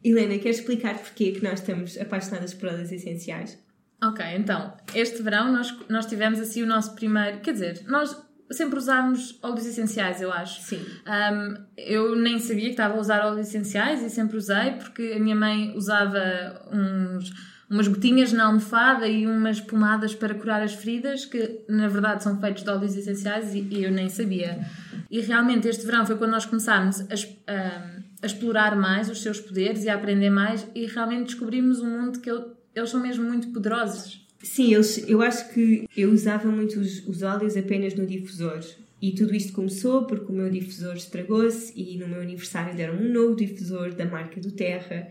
Helena, 0.05 0.39
queres 0.39 0.59
explicar 0.59 0.99
porquê 0.99 1.33
que 1.33 1.43
nós 1.43 1.61
estamos 1.61 1.99
apaixonadas 1.99 2.53
por 2.53 2.69
óleos 2.69 2.93
essenciais? 2.93 3.59
Ok, 4.03 4.23
então, 4.37 4.75
este 4.95 5.23
verão 5.23 5.51
nós, 5.51 5.75
nós 5.89 6.05
tivemos 6.05 6.39
assim 6.39 6.63
o 6.63 6.67
nosso 6.67 6.95
primeiro. 6.95 7.41
Quer 7.41 7.53
dizer, 7.53 7.83
nós 7.87 8.15
sempre 8.51 8.79
usámos 8.79 9.39
óleos 9.43 9.65
essenciais, 9.65 10.21
eu 10.21 10.31
acho. 10.31 10.61
Sim. 10.61 10.85
Um, 11.07 11.55
eu 11.79 12.15
nem 12.15 12.39
sabia 12.39 12.67
que 12.67 12.73
estava 12.73 12.95
a 12.95 13.01
usar 13.01 13.25
óleos 13.25 13.49
essenciais 13.49 14.03
e 14.03 14.11
sempre 14.11 14.37
usei 14.37 14.73
porque 14.73 15.15
a 15.17 15.19
minha 15.19 15.35
mãe 15.35 15.73
usava 15.75 16.21
uns, 16.71 17.33
umas 17.71 17.89
gotinhas 17.89 18.31
na 18.31 18.45
almofada 18.45 19.09
e 19.09 19.27
umas 19.27 19.59
pomadas 19.59 20.15
para 20.15 20.35
curar 20.35 20.63
as 20.63 20.75
feridas 20.75 21.25
que 21.25 21.65
na 21.67 21.89
verdade 21.89 22.23
são 22.23 22.39
feitos 22.39 22.63
de 22.63 22.69
óleos 22.69 22.95
essenciais 22.95 23.55
e, 23.55 23.61
e 23.71 23.85
eu 23.85 23.91
nem 23.91 24.11
sabia. 24.11 24.67
E 25.11 25.21
realmente 25.21 25.67
este 25.67 25.87
verão 25.87 26.05
foi 26.05 26.17
quando 26.17 26.33
nós 26.33 26.45
começámos 26.45 27.01
a. 27.01 27.91
Um, 27.91 27.94
a 28.25 28.27
explorar 28.27 28.75
mais 28.75 29.11
os 29.11 29.23
seus 29.23 29.39
poderes 29.39 29.85
e 29.85 29.89
a 29.91 29.95
aprender 29.95 30.31
mais 30.31 30.67
e 30.75 30.87
realmente 30.87 31.27
descobrimos 31.27 31.81
um 31.81 31.91
mundo 31.91 32.21
que 32.21 32.31
eles 32.75 32.89
são 32.89 33.01
mesmo 33.01 33.23
muito 33.23 33.49
poderosos. 33.49 34.27
Sim, 34.43 34.75
eles, 34.75 35.09
eu 35.09 35.21
acho 35.21 35.53
que 35.53 35.87
eu 35.95 36.11
usava 36.11 36.51
muito 36.51 36.81
os, 36.81 37.07
os 37.07 37.23
óleos 37.23 37.55
apenas 37.57 37.95
no 37.95 38.07
difusor. 38.07 38.61
E 39.01 39.13
tudo 39.13 39.35
isto 39.35 39.53
começou 39.53 40.07
porque 40.07 40.33
o 40.33 40.35
meu 40.35 40.49
difusor 40.49 40.95
estragou-se 40.95 41.73
e 41.77 41.99
no 41.99 42.09
meu 42.09 42.23
aniversário 42.23 42.75
deram 42.75 42.95
um 42.95 43.13
novo 43.13 43.37
difusor 43.37 43.95
da 43.95 44.07
marca 44.07 44.41
do 44.41 44.51
Terra. 44.53 45.11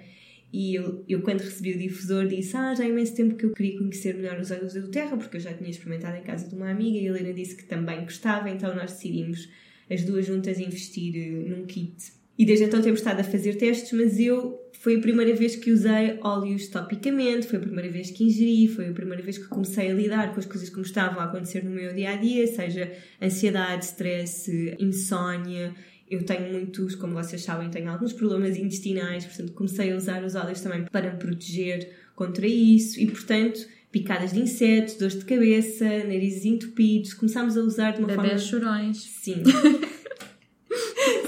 E 0.51 0.73
eu, 0.73 1.05
eu, 1.07 1.21
quando 1.21 1.41
recebi 1.41 1.73
o 1.73 1.77
difusor, 1.77 2.27
disse: 2.27 2.57
Ah, 2.57 2.73
já 2.73 2.83
há 2.83 2.87
imenso 2.87 3.15
tempo 3.15 3.35
que 3.35 3.45
eu 3.45 3.51
queria 3.51 3.77
conhecer 3.77 4.15
melhor 4.15 4.39
os 4.39 4.49
óleos 4.49 4.73
do 4.73 4.87
Terra, 4.87 5.15
porque 5.17 5.37
eu 5.37 5.41
já 5.41 5.53
tinha 5.53 5.69
experimentado 5.69 6.17
em 6.17 6.23
casa 6.23 6.47
de 6.47 6.55
uma 6.55 6.71
amiga 6.71 6.97
e 6.97 7.07
a 7.07 7.11
Helena 7.11 7.33
disse 7.33 7.55
que 7.55 7.65
também 7.65 8.01
gostava, 8.01 8.49
então 8.49 8.73
nós 8.75 8.93
decidimos 8.93 9.49
as 9.89 10.03
duas 10.03 10.25
juntas 10.25 10.59
investir 10.59 11.15
eh, 11.15 11.49
num 11.49 11.65
kit. 11.65 12.22
E 12.37 12.45
desde 12.45 12.65
então 12.65 12.81
temos 12.81 12.99
estado 12.99 13.19
a 13.19 13.23
fazer 13.23 13.55
testes, 13.55 13.91
mas 13.91 14.19
eu 14.19 14.59
foi 14.79 14.97
a 14.97 14.99
primeira 14.99 15.33
vez 15.35 15.55
que 15.55 15.71
usei 15.71 16.19
óleos 16.21 16.67
topicamente, 16.67 17.47
foi 17.47 17.57
a 17.57 17.61
primeira 17.61 17.89
vez 17.89 18.11
que 18.11 18.23
ingeri, 18.23 18.67
foi 18.67 18.89
a 18.89 18.91
primeira 18.91 19.21
vez 19.21 19.37
que 19.37 19.45
comecei 19.45 19.89
a 19.89 19.93
lidar 19.93 20.33
com 20.33 20.39
as 20.39 20.45
coisas 20.45 20.69
que 20.69 20.75
me 20.75 20.81
estavam 20.81 21.21
a 21.21 21.25
acontecer 21.25 21.63
no 21.63 21.71
meu 21.71 21.93
dia 21.93 22.09
a 22.09 22.15
dia, 22.15 22.45
seja 22.47 22.91
ansiedade, 23.21 23.85
stress, 23.85 24.75
insónia. 24.79 25.73
Eu 26.09 26.25
tenho 26.25 26.51
muitos, 26.51 26.95
como 26.95 27.13
vocês 27.13 27.43
sabem, 27.43 27.69
tenho 27.69 27.89
alguns 27.89 28.13
problemas 28.13 28.57
intestinais, 28.57 29.25
portanto 29.25 29.53
comecei 29.53 29.93
a 29.93 29.95
usar 29.95 30.23
os 30.23 30.35
óleos 30.35 30.59
também 30.59 30.83
para 30.91 31.13
me 31.13 31.17
proteger 31.17 31.89
contra 32.15 32.45
isso 32.45 32.99
e, 32.99 33.07
portanto, 33.07 33.65
picadas 33.91 34.33
de 34.33 34.39
insetos, 34.41 34.95
dores 34.95 35.17
de 35.17 35.23
cabeça, 35.23 35.85
narizes 35.85 36.45
entupidos, 36.45 37.13
começámos 37.13 37.55
a 37.55 37.61
usar 37.61 37.91
de 37.91 37.99
uma 37.99 38.07
Bebés 38.07 38.49
forma... 38.49 38.65
chorões. 38.65 38.97
Sim. 38.97 39.43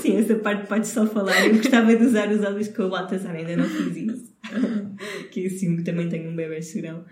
Sim, 0.05 0.17
essa 0.17 0.35
parte 0.35 0.67
pode 0.67 0.87
só 0.87 1.05
falar. 1.07 1.47
Eu 1.47 1.55
gostava 1.55 1.95
de 1.95 2.05
usar 2.05 2.29
os 2.29 2.43
óleos 2.43 2.67
com 2.67 2.83
o 2.83 2.89
Baltazar, 2.89 3.35
ainda 3.35 3.57
não 3.57 3.65
fiz 3.65 3.97
isso. 3.97 4.33
que 5.31 5.47
assim 5.47 5.83
também 5.83 6.07
tenho 6.07 6.29
um 6.29 6.35
bebê 6.35 6.61
chorão. 6.61 7.03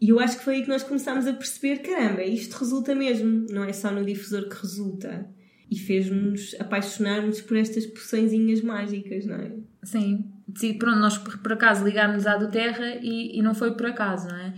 E 0.00 0.08
eu 0.08 0.18
acho 0.18 0.38
que 0.38 0.44
foi 0.44 0.56
aí 0.56 0.62
que 0.62 0.68
nós 0.68 0.82
começámos 0.82 1.26
a 1.26 1.32
perceber: 1.32 1.78
caramba, 1.78 2.24
isto 2.24 2.54
resulta 2.58 2.94
mesmo, 2.94 3.46
não 3.50 3.64
é 3.64 3.72
só 3.72 3.90
no 3.90 4.04
difusor 4.04 4.48
que 4.48 4.60
resulta. 4.60 5.28
E 5.70 5.78
fez-nos 5.78 6.56
apaixonar-nos 6.58 7.40
por 7.42 7.56
estas 7.56 7.86
poçõezinhas 7.86 8.60
mágicas, 8.60 9.24
não 9.24 9.36
é? 9.36 9.52
Sim. 9.84 10.24
Sim, 10.56 10.74
pronto, 10.74 10.98
nós 10.98 11.16
por 11.16 11.52
acaso 11.52 11.84
ligámos 11.84 12.26
à 12.26 12.36
do 12.36 12.48
Terra 12.48 12.96
e, 13.00 13.38
e 13.38 13.42
não 13.42 13.54
foi 13.54 13.76
por 13.76 13.86
acaso, 13.86 14.26
não 14.26 14.36
é? 14.36 14.54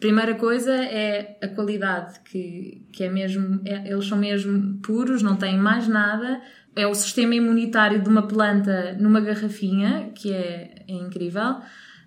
Primeira 0.00 0.34
coisa 0.34 0.74
é 0.74 1.38
a 1.40 1.48
qualidade, 1.48 2.20
que, 2.20 2.84
que 2.92 3.04
é 3.04 3.08
mesmo, 3.08 3.62
é, 3.64 3.90
eles 3.90 4.06
são 4.06 4.18
mesmo 4.18 4.78
puros, 4.82 5.22
não 5.22 5.36
têm 5.36 5.56
mais 5.56 5.88
nada. 5.88 6.42
É 6.76 6.86
o 6.86 6.94
sistema 6.94 7.34
imunitário 7.34 8.02
de 8.02 8.08
uma 8.08 8.28
planta 8.28 8.94
numa 9.00 9.20
garrafinha, 9.20 10.12
que 10.14 10.32
é, 10.32 10.84
é 10.86 10.92
incrível. 10.92 11.56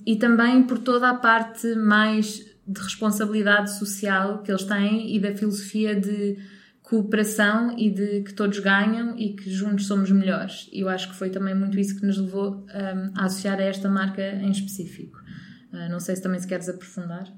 E 0.05 0.15
também 0.15 0.63
por 0.63 0.77
toda 0.77 1.09
a 1.09 1.15
parte 1.15 1.75
mais 1.75 2.45
de 2.65 2.79
responsabilidade 2.79 3.77
social 3.77 4.43
que 4.43 4.51
eles 4.51 4.63
têm 4.63 5.15
e 5.15 5.19
da 5.19 5.35
filosofia 5.35 5.99
de 5.99 6.37
cooperação 6.89 7.77
e 7.77 7.89
de 7.89 8.21
que 8.21 8.33
todos 8.33 8.59
ganham 8.59 9.17
e 9.17 9.33
que 9.33 9.49
juntos 9.49 9.85
somos 9.85 10.09
melhores. 10.11 10.67
E 10.71 10.81
eu 10.81 10.89
acho 10.89 11.09
que 11.09 11.15
foi 11.15 11.29
também 11.29 11.53
muito 11.53 11.79
isso 11.79 11.99
que 11.99 12.05
nos 12.05 12.17
levou 12.17 12.65
um, 12.65 13.19
a 13.19 13.25
associar 13.25 13.59
a 13.59 13.63
esta 13.63 13.87
marca 13.89 14.21
em 14.21 14.49
específico. 14.49 15.19
Uh, 15.71 15.89
não 15.89 15.99
sei 15.99 16.15
se 16.15 16.23
também 16.23 16.39
se 16.39 16.47
queres 16.47 16.67
aprofundar. 16.67 17.31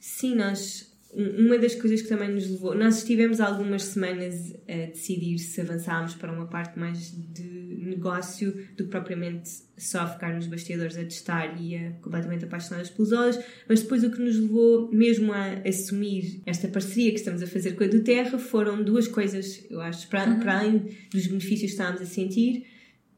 Sim, 0.00 0.36
nós. 0.36 0.95
Uma 1.16 1.58
das 1.58 1.74
coisas 1.74 2.02
que 2.02 2.08
também 2.08 2.30
nos 2.30 2.50
levou. 2.50 2.74
Nós 2.74 2.98
estivemos 2.98 3.40
algumas 3.40 3.84
semanas 3.84 4.54
a 4.68 4.86
decidir 4.90 5.38
se 5.38 5.62
avançámos 5.62 6.14
para 6.14 6.30
uma 6.30 6.46
parte 6.46 6.78
mais 6.78 7.10
de 7.10 7.56
negócio 7.86 8.52
do 8.76 8.84
que 8.84 8.90
propriamente 8.90 9.48
só 9.78 10.06
ficar 10.06 10.34
nos 10.34 10.46
bastidores 10.46 10.96
a 10.96 11.04
testar 11.04 11.60
e 11.60 11.76
a 11.76 11.92
completamente 12.02 12.44
apaixonados 12.44 12.90
pelos 12.90 13.12
olhos, 13.12 13.38
mas 13.68 13.80
depois 13.80 14.04
o 14.04 14.10
que 14.10 14.20
nos 14.20 14.38
levou 14.38 14.90
mesmo 14.92 15.32
a 15.32 15.62
assumir 15.66 16.42
esta 16.44 16.68
parceria 16.68 17.10
que 17.10 17.18
estamos 17.18 17.42
a 17.42 17.46
fazer 17.46 17.72
com 17.72 17.84
a 17.84 17.86
do 17.86 18.02
Terra 18.02 18.38
foram 18.38 18.82
duas 18.82 19.08
coisas, 19.08 19.64
eu 19.70 19.80
acho, 19.80 20.08
para, 20.08 20.28
uhum. 20.28 20.40
para 20.40 20.58
além 20.58 20.96
dos 21.10 21.26
benefícios 21.26 21.70
que 21.70 21.76
estávamos 21.78 22.02
a 22.02 22.06
sentir. 22.06 22.66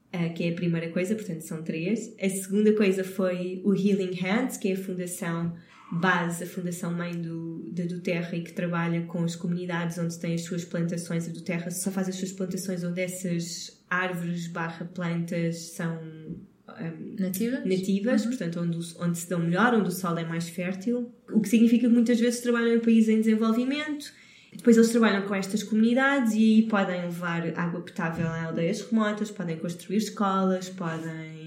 Uh, 0.09 0.33
que 0.33 0.45
é 0.45 0.49
a 0.49 0.55
primeira 0.55 0.89
coisa, 0.89 1.15
portanto 1.15 1.43
são 1.43 1.63
três. 1.63 2.15
A 2.19 2.31
segunda 2.31 2.73
coisa 2.73 3.05
foi 3.05 3.61
o 3.63 3.75
Healing 3.75 4.15
Hands, 4.15 4.57
que 4.57 4.69
é 4.69 4.73
a 4.73 4.77
fundação 4.77 5.55
base, 5.91 6.45
a 6.45 6.47
Fundação 6.47 6.93
Mãe 6.93 7.13
do, 7.13 7.71
da 7.73 7.85
do 7.85 8.01
Terra 8.01 8.37
e 8.37 8.43
que 8.43 8.53
trabalha 8.53 9.03
com 9.03 9.25
as 9.25 9.35
comunidades 9.35 9.99
onde 9.99 10.19
tem 10.19 10.35
as 10.35 10.43
suas 10.43 10.65
plantações. 10.65 11.27
A 11.27 11.33
do 11.33 11.41
Terra 11.41 11.71
só 11.71 11.91
faz 11.91 12.09
as 12.09 12.17
suas 12.17 12.33
plantações 12.33 12.85
onde 12.85 13.01
essas 13.01 13.83
árvores 13.89 14.47
barra 14.49 14.85
plantas 14.85 15.71
são 15.71 15.97
um, 15.97 17.17
nativas, 17.19 17.65
nativas 17.65 18.23
uhum. 18.23 18.29
portanto 18.29 18.61
onde, 18.61 18.79
onde 19.01 19.19
se 19.19 19.29
dão 19.29 19.41
melhor, 19.41 19.75
onde 19.75 19.89
o 19.89 19.93
solo 19.93 20.19
é 20.19 20.25
mais 20.25 20.49
fértil. 20.49 21.11
O 21.33 21.41
que 21.41 21.49
significa 21.49 21.89
que 21.89 21.95
muitas 21.95 22.21
vezes 22.21 22.41
trabalham 22.41 22.75
em 22.75 22.81
países 22.81 23.09
em 23.09 23.21
desenvolvimento. 23.21 24.13
Depois 24.53 24.77
eles 24.77 24.91
trabalham 24.91 25.27
com 25.27 25.35
estas 25.35 25.63
comunidades 25.63 26.33
e 26.33 26.39
aí 26.39 26.63
podem 26.63 27.03
levar 27.03 27.47
água 27.57 27.81
potável 27.81 28.27
a 28.27 28.45
aldeias 28.45 28.81
remotas, 28.81 29.31
podem 29.31 29.59
construir 29.59 29.99
escolas, 29.99 30.71
podem 30.71 31.38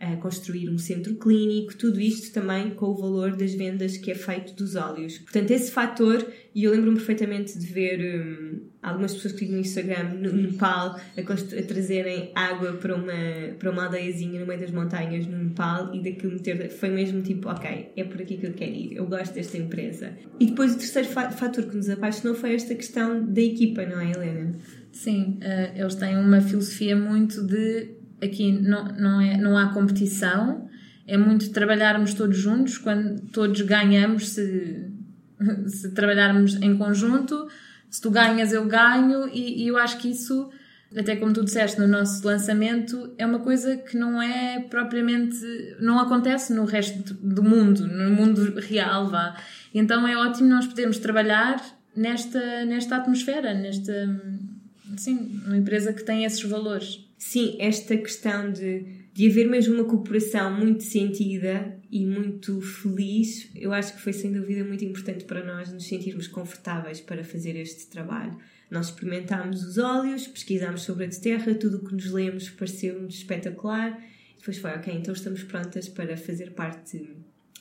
a 0.00 0.14
construir 0.16 0.70
um 0.70 0.78
centro 0.78 1.16
clínico, 1.16 1.76
tudo 1.76 2.00
isto 2.00 2.32
também 2.32 2.70
com 2.70 2.86
o 2.86 2.94
valor 2.94 3.36
das 3.36 3.52
vendas 3.52 3.96
que 3.96 4.12
é 4.12 4.14
feito 4.14 4.54
dos 4.54 4.76
óleos. 4.76 5.18
Portanto, 5.18 5.50
esse 5.50 5.72
fator, 5.72 6.24
e 6.54 6.64
eu 6.64 6.70
lembro-me 6.70 6.98
perfeitamente 6.98 7.58
de 7.58 7.66
ver 7.66 7.98
um, 8.00 8.60
algumas 8.80 9.12
pessoas 9.12 9.34
que 9.34 9.46
no 9.46 9.58
Instagram, 9.58 10.14
no 10.14 10.32
Nepal, 10.32 11.00
a, 11.16 11.20
a, 11.20 11.62
trazerem 11.64 12.30
água 12.32 12.74
para 12.74 12.94
uma, 12.94 13.12
para 13.58 13.70
uma 13.72 13.86
aldeiazinha 13.86 14.38
no 14.38 14.46
meio 14.46 14.60
das 14.60 14.70
montanhas 14.70 15.26
no 15.26 15.36
Nepal 15.36 15.92
e 15.92 16.00
daquilo 16.00 16.34
meter. 16.34 16.70
Foi 16.70 16.90
mesmo 16.90 17.20
tipo, 17.20 17.48
ok, 17.48 17.90
é 17.96 18.04
por 18.04 18.22
aqui 18.22 18.36
que 18.36 18.46
eu 18.46 18.52
quero 18.52 18.72
ir, 18.72 18.94
eu 18.94 19.06
gosto 19.06 19.34
desta 19.34 19.58
empresa. 19.58 20.12
E 20.38 20.46
depois 20.46 20.76
o 20.76 20.78
terceiro 20.78 21.08
fator 21.08 21.64
que 21.64 21.76
nos 21.76 21.90
apaixonou 21.90 22.36
foi 22.36 22.54
esta 22.54 22.72
questão 22.72 23.26
da 23.26 23.40
equipa, 23.40 23.84
não 23.84 24.00
é, 24.00 24.12
Helena? 24.12 24.54
Sim, 24.92 25.38
uh, 25.42 25.78
eles 25.78 25.96
têm 25.96 26.16
uma 26.16 26.40
filosofia 26.40 26.96
muito 26.96 27.44
de 27.44 27.97
aqui 28.22 28.52
não, 28.52 28.84
não, 28.84 29.20
é, 29.20 29.36
não 29.36 29.56
há 29.56 29.72
competição, 29.72 30.68
é 31.06 31.16
muito 31.16 31.50
trabalharmos 31.50 32.12
todos 32.14 32.36
juntos, 32.36 32.76
quando 32.76 33.20
todos 33.30 33.60
ganhamos, 33.62 34.28
se, 34.28 34.90
se 35.66 35.90
trabalharmos 35.92 36.56
em 36.56 36.76
conjunto, 36.76 37.48
se 37.90 38.00
tu 38.00 38.10
ganhas, 38.10 38.52
eu 38.52 38.66
ganho, 38.66 39.28
e, 39.28 39.64
e 39.64 39.68
eu 39.68 39.78
acho 39.78 39.98
que 39.98 40.10
isso, 40.10 40.50
até 40.94 41.16
como 41.16 41.32
tu 41.32 41.42
disseste 41.42 41.80
no 41.80 41.88
nosso 41.88 42.26
lançamento, 42.26 43.14
é 43.16 43.24
uma 43.24 43.38
coisa 43.38 43.76
que 43.76 43.96
não 43.96 44.20
é 44.20 44.60
propriamente. 44.60 45.34
não 45.80 45.98
acontece 45.98 46.52
no 46.52 46.66
resto 46.66 47.14
do 47.14 47.42
mundo, 47.42 47.86
no 47.86 48.10
mundo 48.10 48.60
real, 48.60 49.08
vá. 49.08 49.34
Então 49.74 50.06
é 50.06 50.16
ótimo 50.16 50.50
nós 50.50 50.66
podermos 50.66 50.98
trabalhar 50.98 51.62
nesta, 51.96 52.66
nesta 52.66 52.96
atmosfera, 52.96 53.54
nesta. 53.54 53.92
Sim, 54.96 55.40
uma 55.46 55.56
empresa 55.56 55.92
que 55.92 56.02
tem 56.02 56.24
esses 56.24 56.42
valores. 56.42 57.07
Sim, 57.18 57.56
esta 57.58 57.96
questão 57.96 58.52
de, 58.52 59.08
de 59.12 59.28
haver 59.28 59.48
mesmo 59.48 59.74
uma 59.74 59.84
cooperação 59.84 60.56
muito 60.56 60.84
sentida 60.84 61.76
e 61.90 62.06
muito 62.06 62.60
feliz, 62.60 63.50
eu 63.56 63.72
acho 63.72 63.94
que 63.94 64.00
foi 64.00 64.12
sem 64.12 64.32
dúvida 64.32 64.64
muito 64.64 64.84
importante 64.84 65.24
para 65.24 65.44
nós 65.44 65.72
nos 65.72 65.88
sentirmos 65.88 66.28
confortáveis 66.28 67.00
para 67.00 67.24
fazer 67.24 67.56
este 67.56 67.88
trabalho. 67.88 68.38
Nós 68.70 68.86
experimentámos 68.86 69.64
os 69.64 69.78
óleos, 69.78 70.28
pesquisámos 70.28 70.82
sobre 70.82 71.06
a 71.06 71.08
terra, 71.08 71.54
tudo 71.54 71.78
o 71.78 71.84
que 71.84 71.94
nos 71.94 72.08
lemos 72.12 72.50
pareceu-nos 72.50 73.16
espetacular. 73.16 74.00
Depois 74.38 74.58
foi, 74.58 74.70
ok, 74.70 74.94
então 74.94 75.12
estamos 75.12 75.42
prontas 75.42 75.88
para 75.88 76.16
fazer 76.16 76.52
parte 76.52 77.04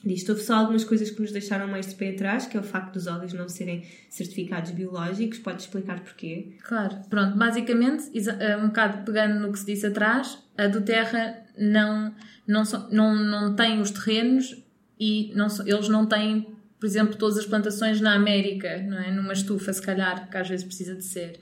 Disto 0.03 0.29
houve 0.29 0.43
só 0.43 0.55
algumas 0.55 0.83
coisas 0.83 1.09
que 1.09 1.19
nos 1.21 1.31
deixaram 1.31 1.67
mais 1.67 1.87
de 1.87 1.95
pé 1.95 2.11
atrás, 2.11 2.45
que 2.45 2.55
é 2.55 2.59
o 2.59 2.63
facto 2.63 2.93
dos 2.93 3.07
óleos 3.07 3.33
não 3.33 3.49
serem 3.49 3.83
certificados 4.09 4.71
biológicos. 4.71 5.39
Pode 5.39 5.61
explicar 5.61 5.99
porquê? 6.01 6.55
Claro. 6.63 6.97
Pronto, 7.09 7.37
basicamente, 7.37 8.11
eh, 8.15 8.57
um 8.57 8.67
bocado 8.67 9.03
pegando 9.03 9.39
no 9.39 9.51
que 9.51 9.59
se 9.59 9.65
disse 9.65 9.87
atrás, 9.87 10.37
a 10.57 10.67
do 10.67 10.81
Terra 10.81 11.37
não, 11.57 12.13
não, 12.47 12.63
não, 12.91 13.15
não 13.15 13.55
tem 13.55 13.81
os 13.81 13.91
terrenos 13.91 14.63
e 14.99 15.31
não, 15.35 15.47
eles 15.65 15.89
não 15.89 16.05
têm, 16.05 16.47
por 16.79 16.85
exemplo, 16.85 17.15
todas 17.15 17.37
as 17.37 17.45
plantações 17.45 17.99
na 17.99 18.13
América, 18.13 18.77
não 18.83 18.99
é? 18.99 19.11
Numa 19.11 19.33
estufa, 19.33 19.73
se 19.73 19.81
calhar, 19.81 20.29
que 20.29 20.37
às 20.37 20.47
vezes 20.47 20.65
precisa 20.65 20.95
de 20.95 21.03
ser. 21.03 21.39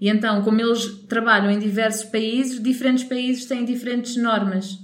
E 0.00 0.08
então, 0.08 0.42
como 0.42 0.60
eles 0.60 0.86
trabalham 1.08 1.50
em 1.50 1.58
diversos 1.58 2.04
países, 2.04 2.62
diferentes 2.62 3.04
países 3.04 3.46
têm 3.46 3.64
diferentes 3.64 4.16
normas. 4.16 4.83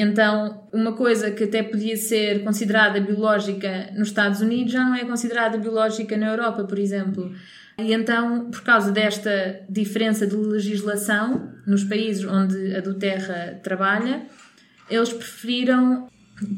Então, 0.00 0.62
uma 0.72 0.92
coisa 0.92 1.32
que 1.32 1.42
até 1.42 1.60
podia 1.60 1.96
ser 1.96 2.44
considerada 2.44 3.00
biológica 3.00 3.90
nos 3.96 4.08
Estados 4.08 4.40
Unidos 4.40 4.72
já 4.72 4.84
não 4.84 4.94
é 4.94 5.04
considerada 5.04 5.58
biológica 5.58 6.16
na 6.16 6.28
Europa, 6.28 6.62
por 6.62 6.78
exemplo. 6.78 7.34
E 7.76 7.92
então, 7.92 8.48
por 8.48 8.62
causa 8.62 8.92
desta 8.92 9.60
diferença 9.68 10.24
de 10.24 10.36
legislação 10.36 11.52
nos 11.66 11.82
países 11.82 12.24
onde 12.24 12.76
a 12.76 12.80
do 12.80 12.94
Terra 12.94 13.58
trabalha, 13.60 14.22
eles 14.88 15.12
preferiram 15.12 16.08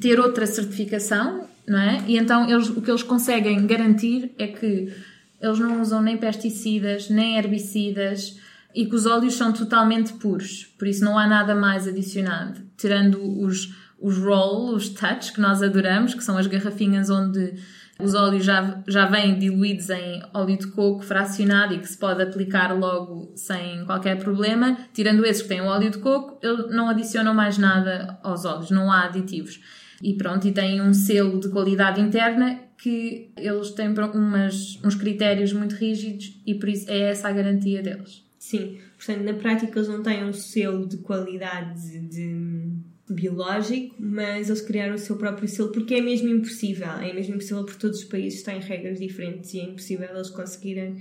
ter 0.03 0.21
outra 0.21 0.45
certificação, 0.47 1.49
não 1.67 1.79
é? 1.79 2.05
E 2.07 2.19
então 2.19 2.47
eles, 2.47 2.69
o 2.69 2.83
que 2.83 2.91
eles 2.91 3.03
conseguem 3.03 3.67
garantir 3.67 4.33
é 4.39 4.49
que 4.49 4.93
eles 5.41 5.59
não 5.59 5.81
usam 5.81 6.03
nem 6.03 6.19
pesticidas, 6.19 7.09
nem 7.09 7.39
herbicidas, 7.39 8.39
e 8.75 8.87
que 8.87 8.95
os 8.95 9.07
óleos 9.07 9.35
são 9.35 9.53
totalmente 9.53 10.13
puros, 10.15 10.65
por 10.79 10.87
isso 10.87 11.05
não 11.05 11.19
há 11.19 11.27
nada 11.27 11.55
mais 11.55 11.87
adicionado, 11.87 12.61
tirando 12.77 13.21
os, 13.41 13.75
os 14.01 14.19
roll, 14.19 14.75
os 14.75 14.89
touch, 14.89 15.33
que 15.33 15.41
nós 15.41 15.63
adoramos, 15.63 16.15
que 16.15 16.25
são 16.25 16.37
as 16.39 16.47
garrafinhas 16.47 17.11
onde 17.11 17.55
os 18.03 18.15
óleos 18.15 18.45
já, 18.45 18.83
já 18.89 19.07
vêm 19.07 19.39
diluídos 19.39 19.91
em 19.91 20.23
óleo 20.33 20.57
de 20.57 20.67
coco 20.69 21.03
fracionado 21.03 21.75
e 21.75 21.79
que 21.79 21.89
se 21.89 21.99
pode 21.99 22.23
aplicar 22.23 22.73
logo 22.73 23.33
sem 23.37 23.85
qualquer 23.85 24.19
problema. 24.19 24.79
Tirando 24.93 25.25
esses 25.25 25.43
que 25.43 25.49
têm 25.49 25.61
o 25.61 25.67
óleo 25.67 25.91
de 25.91 25.99
coco, 25.99 26.39
eles 26.43 26.71
não 26.71 26.89
adicionam 26.89 27.35
mais 27.35 27.59
nada 27.59 28.19
aos 28.23 28.45
óleos, 28.45 28.71
não 28.71 28.91
há 28.91 29.05
aditivos. 29.05 29.61
E 30.03 30.15
pronto, 30.15 30.49
e 30.49 30.53
têm 30.53 30.81
um 30.81 30.95
selo 30.95 31.39
de 31.39 31.51
qualidade 31.51 32.01
interna 32.01 32.59
que 32.79 33.31
eles 33.37 33.71
têm 33.73 33.93
umas, 34.15 34.79
uns 34.83 34.95
critérios 34.95 35.53
muito 35.53 35.75
rígidos 35.75 36.41
e 36.47 36.55
por 36.55 36.71
isso 36.71 36.91
é 36.91 37.11
essa 37.11 37.29
a 37.29 37.33
garantia 37.33 37.83
deles. 37.83 38.30
Sim, 38.51 38.79
portanto, 38.97 39.23
na 39.23 39.35
prática 39.35 39.79
eles 39.79 39.89
não 39.89 40.03
têm 40.03 40.25
um 40.25 40.33
selo 40.33 40.85
de 40.85 40.97
qualidade 40.97 42.01
de 42.01 42.73
biológico, 43.09 43.95
mas 43.97 44.49
eles 44.49 44.61
criaram 44.61 44.97
o 44.97 44.99
seu 44.99 45.17
próprio 45.17 45.47
selo 45.47 45.71
porque 45.71 45.95
é 45.95 46.01
mesmo 46.01 46.29
impossível. 46.29 46.91
É 46.95 47.13
mesmo 47.13 47.37
impossível 47.37 47.65
porque 47.65 47.79
todos 47.79 48.01
os 48.01 48.05
países 48.07 48.43
têm 48.43 48.59
regras 48.59 48.99
diferentes 48.99 49.55
e 49.55 49.61
é 49.61 49.65
impossível 49.67 50.09
eles 50.09 50.31
conseguirem 50.31 51.01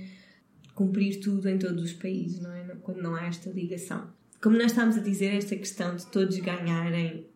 cumprir 0.76 1.18
tudo 1.18 1.48
em 1.48 1.58
todos 1.58 1.82
os 1.82 1.92
países, 1.92 2.40
não 2.40 2.52
é? 2.52 2.62
Quando 2.82 3.02
não 3.02 3.16
há 3.16 3.26
esta 3.26 3.50
ligação. 3.50 4.08
Como 4.40 4.56
nós 4.56 4.66
estávamos 4.66 4.96
a 4.96 5.00
dizer, 5.00 5.34
esta 5.34 5.56
questão 5.56 5.96
de 5.96 6.06
todos 6.06 6.38
ganharem 6.38 7.26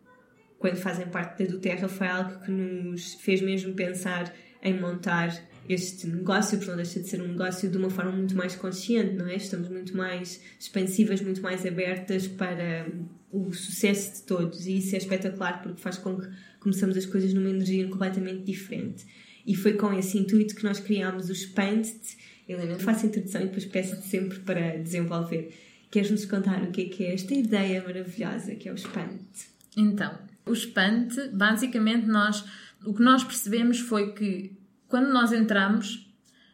quando 0.57 0.77
fazem 0.77 1.07
parte 1.07 1.43
da 1.43 1.51
do 1.51 1.59
Terra 1.59 1.89
foi 1.89 2.07
algo 2.07 2.39
que 2.39 2.51
nos 2.51 3.15
fez 3.15 3.41
mesmo 3.41 3.73
pensar 3.73 4.33
em 4.63 4.79
montar 4.79 5.29
este 5.67 6.07
negócio, 6.07 6.57
porque 6.57 6.69
não 6.69 6.77
deixa 6.77 6.99
de 6.99 7.07
ser 7.07 7.21
um 7.21 7.27
negócio 7.27 7.69
de 7.69 7.77
uma 7.77 7.89
forma 7.89 8.11
muito 8.11 8.35
mais 8.35 8.55
consciente, 8.55 9.13
não 9.15 9.27
é? 9.27 9.35
Estamos 9.35 9.67
muito 9.69 9.95
mais 9.95 10.41
expansivas, 10.59 11.21
muito 11.21 11.41
mais 11.41 11.65
abertas 11.65 12.27
para 12.27 12.87
o 13.31 13.51
sucesso 13.53 14.15
de 14.15 14.21
todos 14.23 14.65
e 14.65 14.77
isso 14.77 14.95
é 14.95 14.97
espetacular 14.97 15.61
porque 15.61 15.81
faz 15.81 15.97
com 15.97 16.17
que 16.17 16.27
começamos 16.59 16.95
as 16.95 17.05
coisas 17.05 17.33
numa 17.33 17.49
energia 17.49 17.87
completamente 17.87 18.43
diferente. 18.43 19.05
E 19.45 19.55
foi 19.55 19.73
com 19.73 19.93
esse 19.93 20.17
intuito 20.17 20.55
que 20.55 20.63
nós 20.63 20.79
criámos 20.79 21.29
o 21.29 21.31
Expand-te. 21.31 22.17
Helena, 22.47 22.79
faço 22.79 23.05
a 23.05 23.09
introdução 23.09 23.41
e 23.41 23.45
depois 23.45 23.65
peço-te 23.65 24.07
sempre 24.07 24.39
para 24.39 24.77
desenvolver. 24.77 25.53
Queres-nos 25.91 26.25
contar 26.25 26.63
o 26.63 26.71
que 26.71 26.81
é 26.81 26.85
que 26.85 27.03
é 27.03 27.13
esta 27.13 27.33
ideia 27.33 27.83
maravilhosa 27.83 28.55
que 28.55 28.69
é 28.69 28.71
o 28.71 28.75
Expand-te? 28.75 29.47
Então, 29.77 30.17
o 30.45 30.53
Expand-te, 30.53 31.27
basicamente 31.29 32.07
nós, 32.07 32.43
o 32.85 32.93
que 32.93 33.01
nós 33.01 33.23
percebemos 33.23 33.79
foi 33.79 34.13
que 34.13 34.51
quando 34.87 35.11
nós 35.11 35.31
entramos 35.31 36.05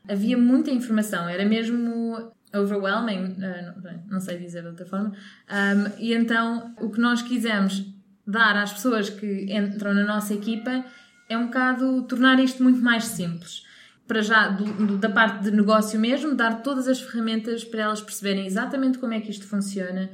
havia 0.07 0.37
muita 0.37 0.71
informação, 0.71 1.29
era 1.29 1.45
mesmo 1.45 2.31
overwhelming, 2.53 3.37
uh, 3.37 3.99
não 4.09 4.19
sei 4.19 4.37
dizer 4.37 4.61
de 4.61 4.67
outra 4.69 4.85
forma, 4.85 5.11
um, 5.11 5.99
e 5.99 6.13
então 6.13 6.73
o 6.79 6.89
que 6.89 6.99
nós 6.99 7.21
quisemos 7.21 7.85
dar 8.25 8.57
às 8.57 8.73
pessoas 8.73 9.09
que 9.09 9.45
entram 9.51 9.93
na 9.93 10.03
nossa 10.03 10.33
equipa 10.33 10.83
é 11.29 11.37
um 11.37 11.45
bocado 11.45 12.03
tornar 12.03 12.39
isto 12.39 12.61
muito 12.61 12.81
mais 12.81 13.05
simples. 13.05 13.65
Para 14.07 14.21
já, 14.21 14.49
do, 14.49 14.65
do, 14.65 14.97
da 14.97 15.09
parte 15.09 15.43
de 15.43 15.51
negócio 15.51 15.97
mesmo, 15.97 16.35
dar 16.35 16.61
todas 16.61 16.87
as 16.87 16.99
ferramentas 16.99 17.63
para 17.63 17.83
elas 17.83 18.01
perceberem 18.01 18.45
exatamente 18.45 18.97
como 18.97 19.13
é 19.13 19.21
que 19.21 19.31
isto 19.31 19.47
funciona, 19.47 20.09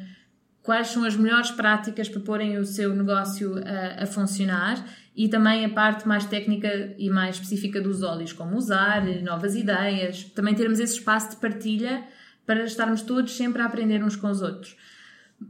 quais 0.62 0.90
são 0.90 1.04
as 1.04 1.16
melhores 1.16 1.50
práticas 1.50 2.08
para 2.08 2.22
porem 2.22 2.58
o 2.58 2.66
seu 2.66 2.96
negócio 2.96 3.56
a, 3.66 4.04
a 4.04 4.06
funcionar 4.06 4.86
e 5.18 5.28
também 5.28 5.66
a 5.66 5.70
parte 5.70 6.08
mais 6.08 6.26
técnica 6.26 6.94
e 6.96 7.10
mais 7.10 7.38
específica 7.38 7.82
dos 7.82 8.04
óleos, 8.04 8.32
como 8.32 8.56
usar, 8.56 9.04
novas 9.24 9.56
ideias, 9.56 10.26
também 10.26 10.54
termos 10.54 10.80
esse 10.80 10.94
espaço 10.94 11.32
de 11.32 11.38
partilha 11.38 12.04
para 12.46 12.64
estarmos 12.64 13.02
todos 13.02 13.36
sempre 13.36 13.64
a 13.64 13.66
aprender 13.66 14.04
uns 14.04 14.16
com 14.16 14.30
os 14.30 14.44
outros. 14.44 14.78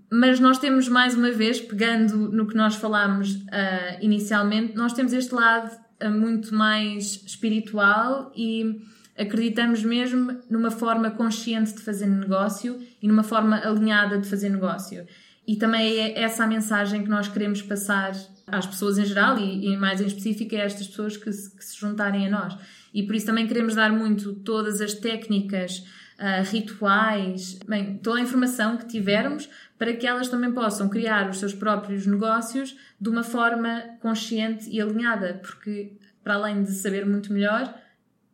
Mas 0.09 0.39
nós 0.39 0.57
temos, 0.57 0.87
mais 0.87 1.15
uma 1.15 1.31
vez, 1.31 1.59
pegando 1.59 2.31
no 2.31 2.47
que 2.47 2.55
nós 2.55 2.75
falámos 2.75 3.35
uh, 3.35 3.97
inicialmente, 3.99 4.73
nós 4.73 4.93
temos 4.93 5.11
este 5.11 5.35
lado 5.35 5.77
uh, 6.01 6.09
muito 6.09 6.55
mais 6.55 7.21
espiritual 7.25 8.31
e 8.33 8.81
acreditamos 9.17 9.83
mesmo 9.83 10.39
numa 10.49 10.71
forma 10.71 11.11
consciente 11.11 11.73
de 11.73 11.81
fazer 11.81 12.07
negócio 12.07 12.79
e 13.01 13.07
numa 13.07 13.23
forma 13.23 13.57
alinhada 13.57 14.17
de 14.17 14.29
fazer 14.29 14.47
negócio. 14.47 15.05
E 15.45 15.57
também 15.57 15.97
é 15.97 16.21
essa 16.21 16.45
a 16.45 16.47
mensagem 16.47 17.03
que 17.03 17.09
nós 17.09 17.27
queremos 17.27 17.61
passar 17.61 18.13
às 18.47 18.65
pessoas 18.65 18.97
em 18.97 19.05
geral 19.05 19.37
e, 19.37 19.67
e 19.67 19.77
mais 19.77 19.99
em 19.99 20.07
específico 20.07 20.55
a 20.55 20.59
estas 20.59 20.87
pessoas 20.87 21.17
que 21.17 21.31
se, 21.31 21.55
que 21.55 21.63
se 21.63 21.77
juntarem 21.77 22.27
a 22.27 22.29
nós. 22.29 22.57
E 22.93 23.03
por 23.03 23.13
isso 23.13 23.25
também 23.25 23.45
queremos 23.45 23.75
dar 23.75 23.91
muito 23.91 24.33
todas 24.35 24.79
as 24.79 24.93
técnicas 24.93 25.79
uh, 26.17 26.43
rituais, 26.49 27.59
bem, 27.67 27.97
toda 27.97 28.19
a 28.19 28.23
informação 28.23 28.77
que 28.77 28.87
tivermos 28.87 29.49
para 29.77 29.93
que 29.93 30.07
elas 30.07 30.29
também 30.29 30.51
possam 30.51 30.87
criar 30.87 31.29
os 31.29 31.39
seus 31.39 31.53
próprios 31.53 32.07
negócios 32.07 32.75
de 32.99 33.09
uma 33.09 33.23
forma 33.23 33.83
consciente 33.99 34.69
e 34.69 34.81
alinhada, 34.81 35.39
porque 35.43 35.97
para 36.23 36.35
além 36.35 36.63
de 36.63 36.71
saber 36.71 37.05
muito 37.05 37.31
melhor, 37.31 37.73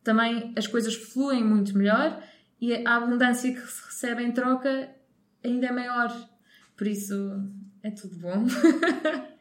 também 0.04 0.54
as 0.56 0.68
coisas 0.68 0.96
fluem 0.96 1.44
muito 1.44 1.78
melhor 1.78 2.22
e 2.62 2.74
a 2.86 2.96
abundância 2.96 3.52
que 3.54 3.60
se 3.60 3.86
recebe 3.86 4.24
em 4.24 4.32
troca 4.32 4.90
ainda 5.44 5.68
é 5.68 5.72
maior. 5.72 6.12
Por 6.78 6.88
isso 6.88 7.44
é 7.82 7.92
tudo 7.92 8.16
bom. 8.16 8.46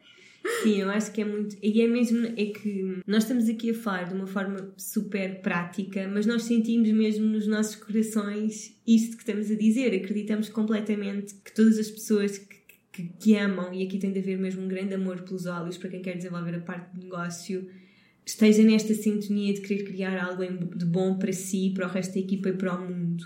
Sim, 0.61 0.81
eu 0.81 0.89
acho 0.89 1.11
que 1.11 1.21
é 1.21 1.25
muito. 1.25 1.55
E 1.61 1.81
é 1.81 1.87
mesmo. 1.87 2.25
É 2.25 2.45
que 2.45 3.01
nós 3.07 3.23
estamos 3.23 3.47
aqui 3.47 3.71
a 3.71 3.73
falar 3.73 4.03
de 4.03 4.13
uma 4.13 4.27
forma 4.27 4.73
super 4.77 5.41
prática, 5.41 6.07
mas 6.07 6.25
nós 6.25 6.43
sentimos 6.43 6.89
mesmo 6.89 7.25
nos 7.25 7.47
nossos 7.47 7.75
corações 7.75 8.75
isto 8.85 9.15
que 9.15 9.23
estamos 9.23 9.49
a 9.49 9.55
dizer. 9.55 9.93
Acreditamos 9.95 10.49
completamente 10.49 11.33
que 11.35 11.53
todas 11.53 11.77
as 11.79 11.89
pessoas 11.89 12.37
que, 12.37 12.55
que, 12.91 13.03
que 13.19 13.35
amam, 13.37 13.73
e 13.73 13.83
aqui 13.83 13.97
tem 13.97 14.11
de 14.11 14.19
haver 14.19 14.37
mesmo 14.37 14.63
um 14.63 14.67
grande 14.67 14.93
amor 14.93 15.21
pelos 15.21 15.45
olhos 15.45 15.77
para 15.77 15.89
quem 15.89 16.01
quer 16.01 16.17
desenvolver 16.17 16.55
a 16.55 16.59
parte 16.59 16.93
de 16.93 17.05
negócio, 17.05 17.69
esteja 18.25 18.63
nesta 18.63 18.93
sintonia 18.93 19.53
de 19.53 19.61
querer 19.61 19.83
criar 19.83 20.17
algo 20.17 20.43
de 20.75 20.85
bom 20.85 21.17
para 21.17 21.31
si, 21.31 21.71
para 21.73 21.87
o 21.87 21.89
resto 21.89 22.13
da 22.13 22.19
equipa 22.19 22.49
e 22.49 22.53
para 22.53 22.75
o 22.75 22.89
mundo. 22.89 23.25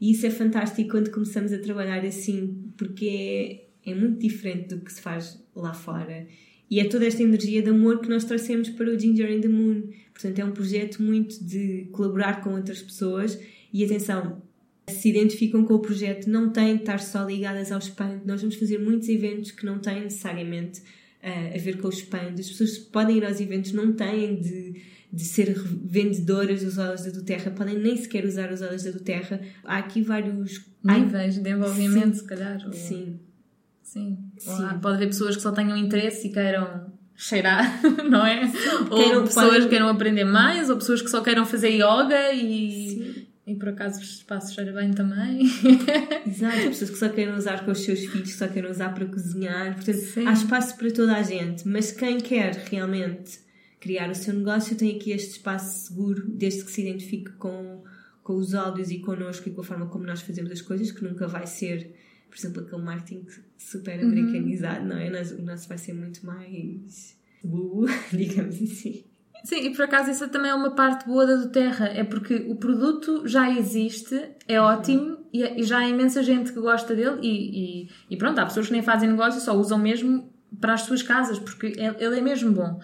E 0.00 0.12
isso 0.12 0.26
é 0.26 0.30
fantástico 0.30 0.90
quando 0.90 1.10
começamos 1.10 1.52
a 1.52 1.58
trabalhar 1.58 2.04
assim, 2.04 2.72
porque 2.76 3.68
é, 3.84 3.90
é 3.90 3.94
muito 3.94 4.20
diferente 4.20 4.74
do 4.74 4.80
que 4.80 4.92
se 4.92 5.00
faz 5.00 5.42
lá 5.54 5.74
fora. 5.74 6.26
E 6.70 6.80
é 6.80 6.84
toda 6.84 7.06
esta 7.06 7.22
energia 7.22 7.62
de 7.62 7.70
amor 7.70 8.00
que 8.00 8.08
nós 8.08 8.24
trouxemos 8.24 8.68
para 8.70 8.90
o 8.90 8.98
Ginger 8.98 9.32
and 9.32 9.40
the 9.40 9.48
Moon. 9.48 9.84
Portanto, 10.12 10.38
é 10.38 10.44
um 10.44 10.52
projeto 10.52 11.02
muito 11.02 11.42
de 11.42 11.88
colaborar 11.92 12.42
com 12.42 12.54
outras 12.54 12.82
pessoas. 12.82 13.38
E 13.72 13.84
atenção, 13.84 14.42
se 14.88 15.08
identificam 15.08 15.64
com 15.64 15.74
o 15.74 15.78
projeto, 15.78 16.28
não 16.28 16.50
têm 16.50 16.74
de 16.74 16.82
estar 16.82 16.98
só 16.98 17.24
ligadas 17.24 17.72
ao 17.72 17.78
spam. 17.78 18.20
Nós 18.24 18.40
vamos 18.40 18.56
fazer 18.56 18.78
muitos 18.78 19.08
eventos 19.08 19.50
que 19.50 19.64
não 19.64 19.78
têm 19.78 20.02
necessariamente 20.02 20.80
uh, 20.80 21.54
a 21.54 21.58
ver 21.58 21.78
com 21.78 21.88
o 21.88 21.90
spam. 21.90 22.34
As 22.38 22.48
pessoas 22.48 22.78
podem 22.78 23.18
ir 23.18 23.24
aos 23.24 23.40
eventos 23.40 23.72
não 23.72 23.92
têm 23.92 24.40
de, 24.40 24.82
de 25.12 25.24
ser 25.24 25.54
vendedoras 25.54 26.62
dos 26.62 26.78
óleos 26.78 27.04
da 27.04 27.10
do 27.10 27.22
Terra, 27.22 27.50
podem 27.50 27.78
nem 27.78 27.96
sequer 27.96 28.24
usar 28.24 28.52
os 28.52 28.62
óleos 28.62 28.82
da 28.82 28.90
do 28.90 29.00
Terra. 29.00 29.40
Há 29.64 29.78
aqui 29.78 30.02
vários 30.02 30.60
níveis 30.82 31.38
de 31.38 31.50
envolvimento, 31.50 32.14
sim, 32.16 32.20
se 32.20 32.24
calhar. 32.24 32.62
Ou... 32.66 32.72
Sim. 32.72 33.20
Sim. 33.82 34.18
Sim. 34.38 34.78
Pode 34.80 34.96
haver 34.96 35.08
pessoas 35.08 35.36
que 35.36 35.42
só 35.42 35.52
tenham 35.52 35.76
interesse 35.76 36.28
e 36.28 36.32
queiram 36.32 36.92
cheirar, 37.18 37.80
não 38.08 38.24
é? 38.24 38.50
Ou 38.90 39.02
queiram, 39.02 39.24
pessoas 39.24 39.64
que 39.64 39.70
queiram 39.70 39.88
aprender 39.88 40.24
mais, 40.24 40.70
ou 40.70 40.76
pessoas 40.76 41.02
que 41.02 41.10
só 41.10 41.20
queiram 41.20 41.44
fazer 41.44 41.70
yoga 41.70 42.32
e, 42.32 43.26
e 43.44 43.54
por 43.56 43.70
acaso 43.70 43.98
o 43.98 44.02
espaço 44.02 44.54
cheira 44.54 44.72
bem 44.72 44.92
também. 44.92 45.40
Exato, 46.24 46.68
pessoas 46.68 46.90
que 46.90 46.96
só 46.96 47.08
queiram 47.08 47.36
usar 47.36 47.64
com 47.64 47.72
os 47.72 47.80
seus 47.80 48.04
filhos, 48.04 48.30
que 48.30 48.38
só 48.38 48.46
queiram 48.46 48.70
usar 48.70 48.94
para 48.94 49.04
cozinhar. 49.06 49.74
Portanto, 49.74 49.98
Sim. 49.98 50.26
há 50.26 50.32
espaço 50.32 50.76
para 50.76 50.92
toda 50.92 51.16
a 51.16 51.22
gente, 51.22 51.66
mas 51.66 51.90
quem 51.90 52.18
quer 52.18 52.54
realmente 52.70 53.40
criar 53.80 54.10
o 54.10 54.14
seu 54.14 54.34
negócio 54.34 54.76
tem 54.76 54.96
aqui 54.96 55.10
este 55.10 55.32
espaço 55.32 55.88
seguro, 55.88 56.24
desde 56.28 56.64
que 56.64 56.70
se 56.70 56.82
identifique 56.82 57.32
com, 57.32 57.82
com 58.22 58.36
os 58.36 58.54
óleos 58.54 58.90
e 58.90 58.98
connosco 58.98 59.48
e 59.48 59.52
com 59.52 59.60
a 59.60 59.64
forma 59.64 59.86
como 59.86 60.04
nós 60.04 60.20
fazemos 60.20 60.52
as 60.52 60.60
coisas, 60.60 60.92
que 60.92 61.02
nunca 61.02 61.26
vai 61.26 61.46
ser 61.46 61.94
por 62.28 62.36
exemplo, 62.36 62.62
aquele 62.62 62.82
marketing 62.82 63.26
super 63.56 63.98
uhum. 63.98 64.08
americanizado, 64.08 64.80
uhum. 64.82 64.88
não 64.88 64.98
é? 64.98 65.08
O 65.38 65.42
nosso 65.42 65.68
vai 65.68 65.78
ser 65.78 65.94
muito 65.94 66.24
mais 66.24 67.16
uh, 67.44 67.86
digamos 68.12 68.54
assim. 68.54 69.04
Sim, 69.44 69.66
e 69.66 69.70
por 69.70 69.84
acaso 69.84 70.10
isso 70.10 70.28
também 70.28 70.50
é 70.50 70.54
uma 70.54 70.72
parte 70.72 71.06
boa 71.06 71.26
da 71.26 71.36
do 71.36 71.48
Terra, 71.50 71.86
é 71.86 72.02
porque 72.02 72.46
o 72.48 72.56
produto 72.56 73.26
já 73.26 73.48
existe, 73.50 74.20
é 74.48 74.60
ótimo 74.60 75.18
e, 75.32 75.42
e 75.60 75.62
já 75.62 75.78
há 75.78 75.88
imensa 75.88 76.22
gente 76.22 76.52
que 76.52 76.60
gosta 76.60 76.94
dele 76.94 77.18
e, 77.22 77.82
e, 77.82 77.88
e, 78.10 78.16
pronto, 78.16 78.38
há 78.40 78.46
pessoas 78.46 78.66
que 78.66 78.72
nem 78.72 78.82
fazem 78.82 79.08
negócio, 79.08 79.40
só 79.40 79.56
usam 79.56 79.78
mesmo 79.78 80.32
para 80.60 80.74
as 80.74 80.82
suas 80.82 81.02
casas, 81.02 81.38
porque 81.38 81.66
ele 81.76 82.18
é 82.18 82.20
mesmo 82.20 82.52
bom. 82.52 82.80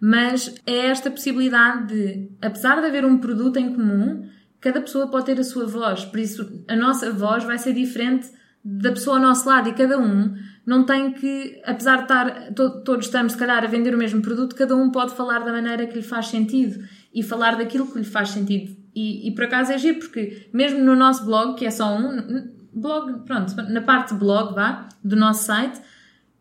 Mas 0.00 0.54
é 0.66 0.86
esta 0.86 1.10
possibilidade 1.10 1.94
de, 1.94 2.28
apesar 2.42 2.80
de 2.80 2.86
haver 2.86 3.04
um 3.04 3.18
produto 3.18 3.56
em 3.56 3.72
comum, 3.72 4.28
cada 4.60 4.80
pessoa 4.80 5.08
pode 5.08 5.26
ter 5.26 5.38
a 5.38 5.44
sua 5.44 5.66
voz, 5.66 6.04
por 6.04 6.18
isso 6.18 6.64
a 6.68 6.76
nossa 6.76 7.10
voz 7.10 7.44
vai 7.44 7.58
ser 7.58 7.72
diferente 7.72 8.30
da 8.64 8.90
pessoa 8.90 9.16
ao 9.16 9.22
nosso 9.22 9.46
lado 9.46 9.68
e 9.68 9.74
cada 9.74 9.98
um 9.98 10.34
não 10.64 10.84
tem 10.84 11.12
que, 11.12 11.60
apesar 11.64 11.96
de 11.96 12.02
estar, 12.02 12.52
to, 12.54 12.82
todos 12.82 13.06
estamos 13.06 13.32
se 13.32 13.38
calhar 13.38 13.62
a 13.62 13.66
vender 13.66 13.94
o 13.94 13.98
mesmo 13.98 14.22
produto, 14.22 14.56
cada 14.56 14.74
um 14.74 14.90
pode 14.90 15.14
falar 15.14 15.40
da 15.40 15.52
maneira 15.52 15.86
que 15.86 15.96
lhe 15.96 16.02
faz 16.02 16.28
sentido 16.28 16.82
e 17.12 17.22
falar 17.22 17.56
daquilo 17.56 17.86
que 17.86 17.98
lhe 17.98 18.04
faz 18.04 18.30
sentido. 18.30 18.74
E, 18.94 19.28
e 19.28 19.34
por 19.34 19.44
acaso 19.44 19.72
é 19.72 19.78
giro, 19.78 19.98
porque 19.98 20.48
mesmo 20.52 20.78
no 20.82 20.96
nosso 20.96 21.24
blog, 21.26 21.58
que 21.58 21.66
é 21.66 21.70
só 21.70 21.94
um, 21.94 22.50
blog, 22.72 23.24
pronto, 23.26 23.54
na 23.54 23.82
parte 23.82 24.14
blog, 24.14 24.54
vá, 24.54 24.88
do 25.02 25.14
nosso 25.14 25.44
site, 25.44 25.80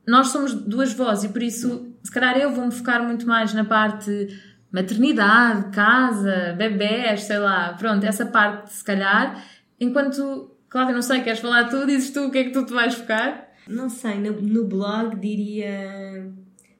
nós 0.08 0.28
somos 0.28 0.54
duas 0.54 0.94
vozes 0.94 1.26
e 1.26 1.30
por 1.30 1.44
isso, 1.44 1.94
se 2.04 2.12
calhar 2.12 2.38
eu 2.38 2.52
vou-me 2.52 2.72
focar 2.72 3.04
muito 3.04 3.28
mais 3.28 3.54
na 3.54 3.64
parte 3.66 4.28
maternidade, 4.72 5.70
casa, 5.72 6.56
bebés, 6.58 7.24
sei 7.24 7.38
lá, 7.38 7.74
pronto, 7.74 8.04
essa 8.06 8.26
parte 8.26 8.74
se 8.74 8.84
calhar, 8.84 9.44
enquanto, 9.80 10.53
eu 10.82 10.96
não 10.96 11.02
sei, 11.02 11.22
queres 11.22 11.40
falar 11.40 11.70
tu, 11.70 11.86
dizes 11.86 12.12
tu 12.12 12.26
o 12.26 12.32
que 12.32 12.38
é 12.40 12.44
que 12.46 12.52
tu 12.52 12.66
te 12.66 12.74
vais 12.74 12.94
focar? 12.94 13.50
Não 13.68 13.90
sei, 13.90 14.16
no, 14.20 14.42
no 14.42 14.66
blog 14.66 15.20
diria 15.20 16.32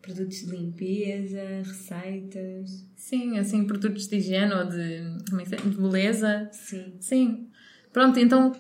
produtos 0.02 0.46
de 0.46 0.52
limpeza, 0.52 1.42
receitas. 1.64 2.86
Sim, 2.96 3.38
assim, 3.40 3.66
produtos 3.66 4.08
de 4.08 4.18
higiene 4.18 4.54
ou 4.54 4.66
de, 4.66 5.18
como 5.30 5.42
é 5.42 5.46
que 5.46 5.56
é? 5.56 5.58
de 5.58 5.78
beleza. 5.78 6.50
Sim. 6.52 6.94
Sim. 7.00 7.48
Pronto, 7.92 8.20
então, 8.20 8.52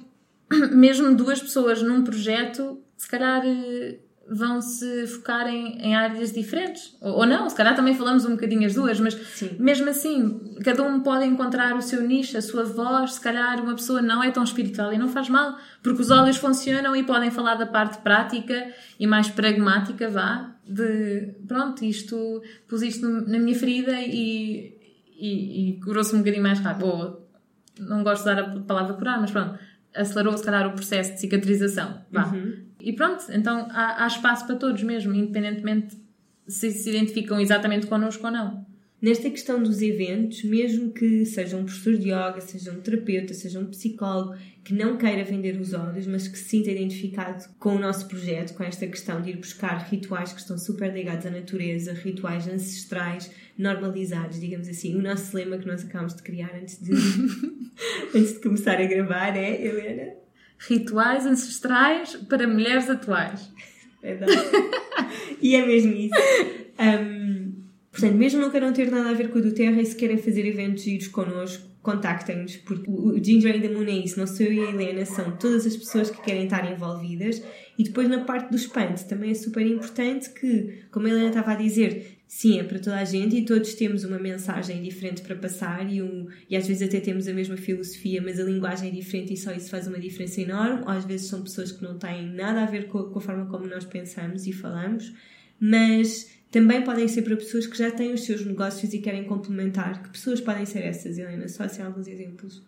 mesmo 0.71 1.13
duas 1.15 1.41
pessoas 1.41 1.81
num 1.81 2.03
projeto, 2.03 2.81
se 2.95 3.07
calhar 3.09 3.43
eh, 3.45 3.99
vão 4.29 4.61
se 4.61 5.05
focar 5.07 5.47
em, 5.47 5.77
em 5.79 5.95
áreas 5.95 6.31
diferentes. 6.31 6.95
Ou, 7.01 7.19
ou, 7.19 7.25
não, 7.25 7.49
se 7.49 7.55
calhar 7.55 7.75
também 7.75 7.93
falamos 7.93 8.25
um 8.25 8.31
bocadinho 8.31 8.65
as 8.65 8.73
duas, 8.73 8.99
mas 8.99 9.13
Sim. 9.13 9.55
mesmo 9.59 9.89
assim, 9.89 10.55
cada 10.63 10.83
um 10.83 11.01
pode 11.01 11.25
encontrar 11.25 11.75
o 11.75 11.81
seu 11.81 12.01
nicho, 12.01 12.37
a 12.37 12.41
sua 12.41 12.63
voz. 12.63 13.13
Se 13.13 13.21
calhar 13.21 13.61
uma 13.61 13.75
pessoa 13.75 14.01
não 14.01 14.23
é 14.23 14.31
tão 14.31 14.43
espiritual 14.43 14.93
e 14.93 14.97
não 14.97 15.09
faz 15.09 15.29
mal, 15.29 15.57
porque 15.81 16.01
os 16.01 16.09
óleos 16.09 16.37
funcionam 16.37 16.95
e 16.95 17.03
podem 17.03 17.31
falar 17.31 17.55
da 17.55 17.65
parte 17.65 17.97
prática 17.99 18.71
e 18.99 19.05
mais 19.05 19.29
pragmática, 19.29 20.09
vá, 20.09 20.55
de 20.65 21.35
pronto, 21.47 21.83
isto 21.83 22.41
pus 22.67 22.81
isto 22.81 23.05
na 23.05 23.37
minha 23.39 23.55
ferida 23.55 23.99
e, 23.99 24.77
e, 25.19 25.69
e 25.69 25.79
curou-se 25.81 26.15
um 26.15 26.19
bocadinho 26.19 26.43
mais 26.43 26.59
rápido. 26.59 26.87
Ou, 26.87 27.23
não 27.79 28.03
gosto 28.03 28.23
de 28.23 28.35
dar 28.35 28.39
a 28.43 28.59
palavra 28.61 28.93
curar, 28.93 29.19
mas 29.19 29.31
pronto, 29.31 29.57
acelerou 29.95 30.37
se 30.37 30.43
calhar 30.43 30.67
o 30.67 30.71
processo 30.71 31.13
de 31.13 31.19
cicatrização. 31.19 32.01
Vá. 32.11 32.25
Uhum. 32.27 32.72
E 32.83 32.91
pronto, 32.91 33.23
então 33.31 33.67
há, 33.71 34.03
há, 34.03 34.07
espaço 34.07 34.45
para 34.45 34.57
todos 34.57 34.83
mesmo, 34.83 35.13
independentemente 35.13 35.97
se 36.45 36.69
se 36.71 36.89
identificam 36.89 37.39
exatamente 37.39 37.87
connosco 37.87 38.25
ou 38.25 38.31
não. 38.31 38.65
Nesta 39.01 39.29
questão 39.29 39.61
dos 39.61 39.81
eventos, 39.81 40.43
mesmo 40.43 40.91
que 40.91 41.25
seja 41.25 41.57
um 41.57 41.65
professor 41.65 41.97
de 41.97 42.09
yoga, 42.09 42.39
seja 42.39 42.71
um 42.71 42.79
terapeuta, 42.79 43.33
seja 43.33 43.59
um 43.59 43.65
psicólogo 43.65 44.37
que 44.63 44.73
não 44.73 44.97
queira 44.97 45.25
vender 45.25 45.59
os 45.59 45.73
olhos, 45.73 46.07
mas 46.07 46.27
que 46.27 46.37
se 46.37 46.45
sinta 46.45 46.71
identificado 46.71 47.43
com 47.59 47.75
o 47.75 47.79
nosso 47.79 48.07
projeto, 48.07 48.53
com 48.53 48.63
esta 48.63 48.87
questão 48.87 49.21
de 49.21 49.31
ir 49.31 49.37
buscar 49.37 49.77
rituais 49.89 50.31
que 50.31 50.39
estão 50.39 50.57
super 50.57 50.93
ligados 50.93 51.25
à 51.25 51.31
natureza, 51.31 51.91
rituais 51.91 52.47
ancestrais, 52.47 53.29
normalizados, 53.57 54.39
digamos 54.39 54.69
assim. 54.69 54.95
O 54.95 55.01
nosso 55.01 55.35
lema 55.35 55.57
que 55.57 55.67
nós 55.67 55.83
acabamos 55.83 56.15
de 56.15 56.23
criar 56.23 56.55
antes 56.55 56.81
de, 56.81 56.91
antes 58.15 58.33
de 58.35 58.39
começar 58.39 58.79
a 58.79 58.85
gravar 58.85 59.35
é, 59.35 59.65
Helena? 59.65 60.22
Rituais 60.67 61.25
ancestrais 61.25 62.15
para 62.29 62.47
mulheres 62.47 62.89
atuais. 62.89 63.51
Verdade. 64.01 64.33
e 65.41 65.55
é 65.55 65.65
mesmo 65.65 65.93
isso. 65.93 66.15
Um, 66.79 67.53
portanto, 67.91 68.15
mesmo 68.15 68.41
não 68.41 68.49
queiram 68.49 68.73
ter 68.73 68.91
nada 68.91 69.09
a 69.09 69.13
ver 69.13 69.29
com 69.29 69.39
o 69.39 69.41
do 69.41 69.53
Terra 69.53 69.81
e 69.81 69.85
se 69.85 69.95
querem 69.95 70.17
fazer 70.17 70.45
eventos 70.45 70.83
giros 70.83 71.07
connosco, 71.07 71.73
contactem-nos, 71.81 72.57
porque 72.57 72.89
o 72.89 73.21
Ginger 73.21 73.57
and 73.57 73.61
the 73.61 73.69
Moon 73.69 73.83
é 73.83 73.91
isso, 73.91 74.17
não 74.17 74.25
sou 74.25 74.45
eu 74.45 74.53
e 74.53 74.59
a 74.61 74.69
Helena, 74.69 75.05
são 75.05 75.31
todas 75.35 75.65
as 75.65 75.75
pessoas 75.75 76.09
que 76.09 76.21
querem 76.21 76.45
estar 76.45 76.69
envolvidas. 76.71 77.43
E 77.77 77.83
depois 77.83 78.07
na 78.07 78.23
parte 78.23 78.49
do 78.49 78.55
espanto 78.55 79.05
também 79.05 79.31
é 79.31 79.33
super 79.33 79.65
importante 79.65 80.29
que, 80.29 80.83
como 80.91 81.07
a 81.07 81.09
Helena 81.09 81.27
estava 81.27 81.51
a 81.51 81.55
dizer, 81.55 82.12
sim, 82.33 82.59
é 82.59 82.63
para 82.63 82.79
toda 82.79 82.97
a 82.97 83.05
gente 83.05 83.37
e 83.37 83.45
todos 83.45 83.75
temos 83.75 84.03
uma 84.03 84.17
mensagem 84.17 84.81
diferente 84.81 85.21
para 85.21 85.35
passar 85.35 85.87
e, 85.87 86.01
um, 86.01 86.27
e 86.49 86.57
às 86.57 86.67
vezes 86.67 86.81
até 86.81 86.99
temos 86.99 87.27
a 87.27 87.33
mesma 87.33 87.55
filosofia, 87.55 88.19
mas 88.23 88.39
a 88.39 88.43
linguagem 88.43 88.89
é 88.89 88.91
diferente 88.91 89.33
e 89.33 89.37
só 89.37 89.51
isso 89.51 89.69
faz 89.69 89.85
uma 89.85 89.99
diferença 89.99 90.41
enorme. 90.41 90.81
Ou 90.81 90.89
às 90.89 91.05
vezes 91.05 91.27
são 91.27 91.43
pessoas 91.43 91.71
que 91.71 91.83
não 91.83 91.99
têm 91.99 92.25
nada 92.25 92.63
a 92.63 92.65
ver 92.65 92.87
com 92.87 92.97
a, 92.97 93.09
com 93.11 93.19
a 93.19 93.21
forma 93.21 93.45
como 93.45 93.67
nós 93.67 93.85
pensamos 93.85 94.47
e 94.47 94.51
falamos, 94.51 95.13
mas 95.59 96.31
também 96.49 96.83
podem 96.83 97.07
ser 97.07 97.21
para 97.21 97.37
pessoas 97.37 97.67
que 97.67 97.77
já 97.77 97.91
têm 97.91 98.11
os 98.13 98.25
seus 98.25 98.43
negócios 98.43 98.91
e 98.95 98.97
querem 98.97 99.25
complementar. 99.25 100.01
Que 100.01 100.09
pessoas 100.09 100.41
podem 100.41 100.65
ser 100.65 100.79
essas, 100.79 101.19
Helena? 101.19 101.47
Só 101.47 101.65
assim 101.65 101.83
alguns 101.83 102.07
exemplos. 102.07 102.63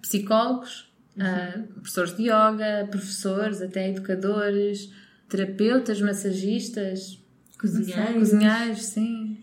Psicólogos, 0.00 0.88
uhum. 1.16 1.24
uh, 1.24 1.66
professores 1.74 2.16
de 2.16 2.22
yoga, 2.22 2.86
professores, 2.88 3.60
até 3.60 3.90
educadores, 3.90 4.88
terapeutas, 5.28 6.00
massagistas, 6.00 7.19
cozinheiros. 7.60 8.14
Cozinheiros, 8.14 8.82
sim. 8.84 9.38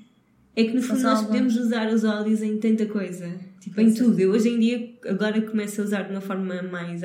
É 0.55 0.63
que 0.63 0.73
no 0.73 0.81
fundo 0.81 1.01
nós 1.03 1.23
podemos 1.23 1.55
usar 1.55 1.87
os 1.93 2.03
óleos 2.03 2.41
em 2.41 2.57
tanta 2.57 2.85
coisa. 2.87 3.39
Tipo, 3.59 3.79
em 3.79 3.93
tudo. 3.93 4.19
Eu 4.19 4.31
hoje 4.31 4.49
em 4.49 4.59
dia 4.59 4.93
agora 5.05 5.39
começo 5.41 5.81
a 5.81 5.83
usar 5.83 6.03
de 6.03 6.11
uma 6.11 6.21
forma 6.21 6.63
mais 6.63 7.03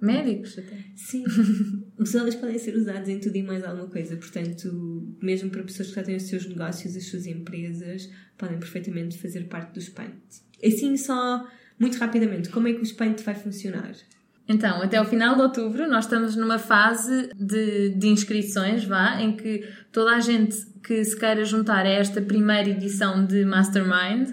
Médicos 0.00 0.58
até. 0.58 0.76
Sim. 0.96 1.24
Os 1.98 2.14
óleos 2.14 2.34
podem 2.34 2.58
ser 2.58 2.74
usados 2.74 3.08
em 3.08 3.20
tudo 3.20 3.36
e 3.36 3.42
mais 3.42 3.62
alguma 3.62 3.86
coisa. 3.86 4.16
Portanto, 4.16 5.16
mesmo 5.22 5.50
para 5.50 5.62
pessoas 5.62 5.90
que 5.90 5.94
já 5.94 6.02
têm 6.02 6.16
os 6.16 6.22
seus 6.22 6.46
negócios, 6.46 6.96
as 6.96 7.04
suas 7.04 7.26
empresas, 7.26 8.10
podem 8.38 8.58
perfeitamente 8.58 9.18
fazer 9.18 9.44
parte 9.44 9.74
do 9.74 9.80
Spant. 9.80 10.14
Assim, 10.64 10.96
só 10.96 11.46
muito 11.78 11.98
rapidamente, 11.98 12.48
como 12.48 12.68
é 12.68 12.72
que 12.72 12.80
o 12.80 12.84
Spant 12.84 13.20
vai 13.22 13.34
funcionar? 13.34 13.94
Então, 14.50 14.82
até 14.82 15.00
o 15.00 15.04
final 15.04 15.36
de 15.36 15.42
outubro, 15.42 15.88
nós 15.88 16.06
estamos 16.06 16.34
numa 16.34 16.58
fase 16.58 17.30
de, 17.36 17.90
de 17.90 18.08
inscrições, 18.08 18.84
vá, 18.84 19.20
em 19.20 19.36
que 19.36 19.64
toda 19.92 20.10
a 20.10 20.18
gente 20.18 20.66
que 20.82 21.04
se 21.04 21.16
queira 21.16 21.44
juntar 21.44 21.86
a 21.86 21.88
esta 21.88 22.20
primeira 22.20 22.68
edição 22.68 23.24
de 23.24 23.44
Mastermind 23.44 24.30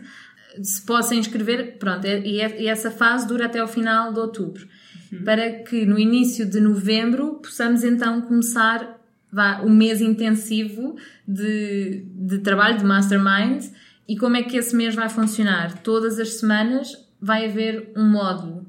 se 0.64 0.84
possa 0.84 1.14
inscrever, 1.14 1.78
pronto, 1.78 2.08
e, 2.08 2.38
e 2.38 2.68
essa 2.68 2.90
fase 2.90 3.28
dura 3.28 3.46
até 3.46 3.64
o 3.64 3.68
final 3.68 4.12
de 4.12 4.20
outubro 4.20 4.68
uhum. 5.12 5.24
para 5.24 5.52
que 5.52 5.86
no 5.86 6.00
início 6.00 6.50
de 6.50 6.60
novembro 6.60 7.36
possamos 7.36 7.84
então 7.84 8.20
começar 8.22 9.00
vá, 9.32 9.62
o 9.62 9.70
mês 9.70 10.02
intensivo 10.02 10.96
de, 11.28 12.08
de 12.16 12.40
trabalho 12.40 12.80
de 12.80 12.84
mastermind. 12.84 13.66
E 14.08 14.18
como 14.18 14.36
é 14.36 14.42
que 14.42 14.58
esse 14.58 14.76
mês 14.76 14.96
vai 14.96 15.10
funcionar? 15.10 15.84
Todas 15.84 16.18
as 16.18 16.40
semanas 16.40 16.98
vai 17.22 17.46
haver 17.46 17.92
um 17.96 18.10
módulo 18.10 18.66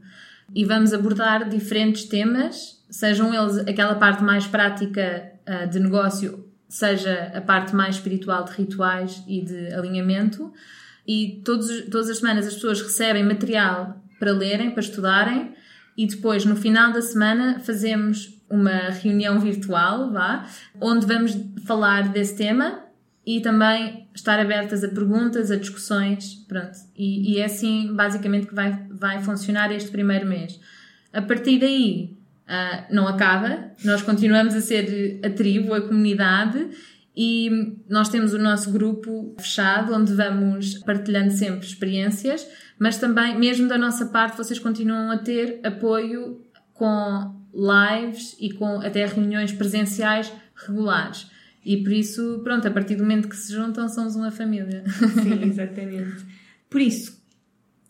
e 0.54 0.64
vamos 0.64 0.92
abordar 0.92 1.48
diferentes 1.48 2.04
temas, 2.04 2.82
sejam 2.90 3.34
eles 3.34 3.58
aquela 3.58 3.94
parte 3.94 4.22
mais 4.22 4.46
prática 4.46 5.32
uh, 5.46 5.68
de 5.68 5.78
negócio, 5.78 6.46
seja 6.68 7.32
a 7.34 7.40
parte 7.40 7.74
mais 7.74 7.96
espiritual 7.96 8.44
de 8.44 8.52
rituais 8.52 9.22
e 9.26 9.42
de 9.42 9.72
alinhamento. 9.74 10.52
E 11.06 11.40
todos, 11.44 11.86
todas 11.90 12.10
as 12.10 12.18
semanas 12.18 12.46
as 12.46 12.54
pessoas 12.54 12.82
recebem 12.82 13.24
material 13.24 14.02
para 14.18 14.32
lerem, 14.32 14.70
para 14.70 14.82
estudarem, 14.82 15.54
e 15.96 16.06
depois, 16.06 16.44
no 16.44 16.54
final 16.54 16.92
da 16.92 17.02
semana, 17.02 17.58
fazemos 17.58 18.40
uma 18.48 18.90
reunião 18.90 19.40
virtual, 19.40 20.12
vá, 20.12 20.46
onde 20.80 21.06
vamos 21.06 21.36
falar 21.66 22.08
desse 22.08 22.36
tema 22.36 22.87
e 23.28 23.42
também 23.42 24.08
estar 24.14 24.40
abertas 24.40 24.82
a 24.82 24.88
perguntas, 24.88 25.50
a 25.50 25.56
discussões, 25.56 26.46
pronto. 26.48 26.78
E, 26.96 27.34
e 27.34 27.38
é 27.38 27.44
assim, 27.44 27.92
basicamente, 27.94 28.46
que 28.46 28.54
vai, 28.54 28.86
vai 28.90 29.22
funcionar 29.22 29.70
este 29.70 29.90
primeiro 29.90 30.26
mês. 30.26 30.58
A 31.12 31.20
partir 31.20 31.58
daí, 31.58 32.16
uh, 32.46 32.86
não 32.90 33.06
acaba, 33.06 33.70
nós 33.84 34.00
continuamos 34.00 34.54
a 34.54 34.62
ser 34.62 35.20
a 35.22 35.28
tribo, 35.28 35.74
a 35.74 35.82
comunidade, 35.82 36.70
e 37.14 37.76
nós 37.86 38.08
temos 38.08 38.32
o 38.32 38.38
nosso 38.38 38.72
grupo 38.72 39.36
fechado, 39.38 39.92
onde 39.92 40.14
vamos 40.14 40.78
partilhando 40.78 41.30
sempre 41.30 41.66
experiências, 41.66 42.48
mas 42.78 42.96
também, 42.96 43.38
mesmo 43.38 43.68
da 43.68 43.76
nossa 43.76 44.06
parte, 44.06 44.38
vocês 44.38 44.58
continuam 44.58 45.10
a 45.10 45.18
ter 45.18 45.60
apoio 45.62 46.46
com 46.72 47.36
lives 47.52 48.34
e 48.40 48.54
com 48.54 48.80
até 48.80 49.04
reuniões 49.04 49.52
presenciais 49.52 50.32
regulares. 50.66 51.26
E 51.68 51.82
por 51.82 51.92
isso, 51.92 52.40
pronto, 52.42 52.66
a 52.66 52.70
partir 52.70 52.94
do 52.94 53.02
momento 53.02 53.28
que 53.28 53.36
se 53.36 53.52
juntam, 53.52 53.86
somos 53.90 54.16
uma 54.16 54.30
família. 54.30 54.82
Sim, 55.22 55.44
exatamente. 55.44 56.24
Por 56.70 56.80
isso, 56.80 57.22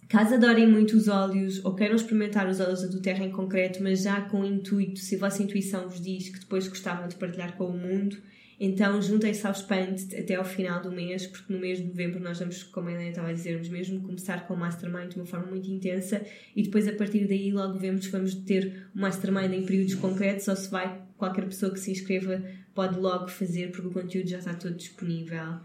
caso 0.09 0.35
adorem 0.35 0.67
muito 0.67 0.97
os 0.97 1.07
óleos 1.07 1.65
ou 1.65 1.77
queiram 1.77 1.95
experimentar 1.95 2.49
os 2.49 2.59
óleos 2.59 2.83
do 2.89 3.01
Terra 3.01 3.25
em 3.25 3.31
concreto, 3.31 3.81
mas 3.81 4.03
já 4.03 4.21
com 4.23 4.45
intuito, 4.45 4.99
se 4.99 5.15
a 5.15 5.19
vossa 5.21 5.45
intuição 5.45 5.89
vos 5.89 6.01
diz 6.01 6.29
que 6.29 6.41
depois 6.41 6.67
gostavam 6.67 7.07
de 7.07 7.15
partilhar 7.15 7.57
com 7.57 7.67
o 7.67 7.79
mundo, 7.79 8.17
então 8.59 9.01
juntem-se 9.01 9.47
ao 9.47 9.55
Spant 9.55 10.13
até 10.19 10.35
ao 10.35 10.45
final 10.45 10.83
do 10.83 10.91
mês, 10.91 11.29
porque 11.29 11.53
no 11.53 11.61
mês 11.61 11.79
de 11.79 11.85
novembro 11.85 12.19
nós 12.19 12.41
vamos, 12.41 12.65
como 12.65 12.89
a 12.89 12.93
Helena 12.93 13.11
estava 13.11 13.29
a 13.29 13.33
dizer, 13.33 13.53
vamos 13.53 13.69
mesmo 13.69 14.01
começar 14.01 14.45
com 14.49 14.55
o 14.55 14.57
Mastermind 14.57 15.11
de 15.11 15.17
uma 15.17 15.27
forma 15.27 15.47
muito 15.47 15.71
intensa 15.71 16.21
e 16.57 16.65
depois 16.65 16.89
a 16.89 16.93
partir 16.95 17.29
daí 17.29 17.53
logo 17.53 17.79
vemos 17.79 18.07
se 18.07 18.11
vamos 18.11 18.35
ter 18.35 18.89
o 18.93 18.99
Mastermind 18.99 19.53
em 19.53 19.65
períodos 19.65 19.95
concretos 19.95 20.49
ou 20.49 20.57
se 20.57 20.69
vai, 20.69 21.01
qualquer 21.17 21.45
pessoa 21.45 21.73
que 21.73 21.79
se 21.79 21.93
inscreva 21.93 22.43
pode 22.79 22.97
logo 22.97 23.27
fazer 23.27 23.73
porque 23.73 23.89
o 23.89 23.91
conteúdo 23.91 24.29
já 24.29 24.39
está 24.39 24.55
todo 24.55 24.77
disponível. 24.77 25.59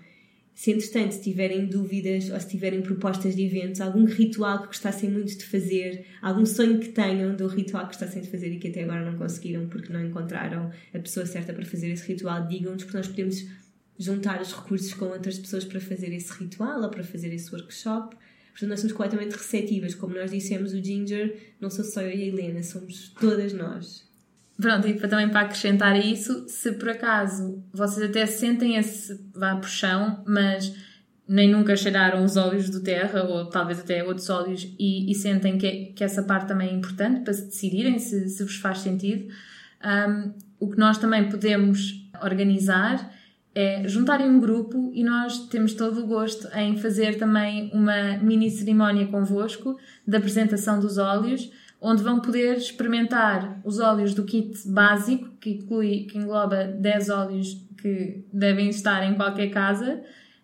Se 0.56 0.72
entretanto 0.72 1.22
tiverem 1.22 1.68
dúvidas 1.68 2.32
ou 2.32 2.40
se 2.40 2.50
tiverem 2.50 2.82
propostas 2.82 3.36
de 3.36 3.46
eventos, 3.46 3.82
algum 3.82 4.04
ritual 4.06 4.62
que 4.62 4.68
gostassem 4.68 5.12
muito 5.12 5.38
de 5.38 5.46
fazer, 5.46 6.08
algum 6.24 6.44
sonho 6.44 6.80
que 6.80 6.90
tenham 6.90 7.36
do 7.36 7.46
ritual 7.46 7.84
que 7.84 7.90
gostassem 7.90 8.24
de 8.24 8.30
fazer 8.30 8.52
e 8.52 8.58
que 8.58 8.70
até 8.70 8.82
agora 8.82 9.06
não 9.06 9.16
conseguiram 9.16 9.68
porque 9.68 9.94
não 9.94 10.04
encontraram 10.04 10.72
a 10.92 10.98
pessoa 10.98 11.28
certa 11.28 11.54
para 11.54 11.64
fazer 11.64 11.92
esse 11.92 12.08
ritual, 12.08 12.48
digam-nos 12.48 12.84
porque 12.84 12.98
nós 12.98 13.08
podemos 13.08 13.46
juntar 14.00 14.42
os 14.42 14.52
recursos 14.52 14.92
com 14.96 15.06
outras 15.06 15.38
pessoas 15.38 15.66
para 15.66 15.80
fazer 15.80 16.12
esse 16.16 16.34
ritual 16.34 16.82
ou 16.82 16.90
para 16.90 17.04
fazer 17.04 17.32
esse 17.32 17.54
workshop. 17.54 18.16
Portanto, 18.54 18.70
nós 18.70 18.80
somos 18.80 18.94
completamente 18.94 19.34
receptivas. 19.34 19.94
Como 19.94 20.16
nós 20.16 20.32
dissemos, 20.32 20.74
o 20.74 20.84
Ginger 20.84 21.54
não 21.62 21.70
sou 21.70 21.86
só 21.86 22.02
eu 22.02 22.10
e 22.10 22.24
a 22.24 22.26
Helena, 22.26 22.64
somos 22.64 23.10
todas 23.20 23.54
nós. 23.54 24.12
Pronto, 24.60 24.88
e 24.88 24.94
também 24.94 25.30
para 25.30 25.42
acrescentar 25.42 25.94
a 25.94 25.98
isso, 25.98 26.48
se 26.48 26.74
por 26.74 26.90
acaso 26.90 27.64
vocês 27.74 28.10
até 28.10 28.26
sentem 28.26 28.76
esse 28.78 29.20
vá 29.34 29.56
puxão, 29.56 30.24
mas 30.28 30.74
nem 31.28 31.50
nunca 31.50 31.76
cheiraram 31.76 32.24
os 32.24 32.38
óleos 32.38 32.70
do 32.70 32.82
terra 32.82 33.24
ou 33.24 33.50
talvez 33.50 33.80
até 33.80 34.04
outros 34.04 34.30
óleos 34.30 34.68
e, 34.78 35.10
e 35.12 35.16
sentem 35.16 35.58
que, 35.58 35.88
que 35.88 36.04
essa 36.04 36.22
parte 36.22 36.48
também 36.48 36.70
é 36.70 36.74
importante 36.74 37.22
para 37.22 37.34
se 37.34 37.46
decidirem 37.46 37.98
se, 37.98 38.30
se 38.30 38.44
vos 38.44 38.58
faz 38.58 38.80
sentido. 38.80 39.28
Um, 39.84 40.34
o 40.60 40.70
que 40.70 40.78
nós 40.78 40.98
também 40.98 41.30
podemos 41.30 42.10
organizar 42.22 43.12
é 43.56 43.88
juntarem 43.88 44.30
um 44.30 44.40
grupo 44.40 44.92
e 44.94 45.04
nós 45.04 45.48
temos 45.48 45.74
todo 45.74 46.04
o 46.04 46.08
gosto 46.08 46.48
em 46.58 46.78
fazer 46.78 47.18
também 47.18 47.70
uma 47.74 48.18
mini 48.18 48.50
cerimónia 48.50 49.08
convosco 49.08 49.78
da 50.08 50.18
apresentação 50.18 50.80
dos 50.80 50.98
óleos, 50.98 51.52
onde 51.84 52.02
vão 52.02 52.22
poder 52.22 52.58
experimentar 52.58 53.60
os 53.66 53.78
óleos 53.78 54.14
do 54.14 54.24
kit 54.24 54.58
básico, 54.70 55.30
que 55.42 55.50
inclui, 55.52 56.06
que 56.10 56.18
engloba 56.18 56.64
10 56.64 57.10
óleos 57.10 57.68
que 57.78 58.26
devem 58.32 58.70
estar 58.70 59.04
em 59.04 59.16
qualquer 59.16 59.50
casa, 59.50 60.02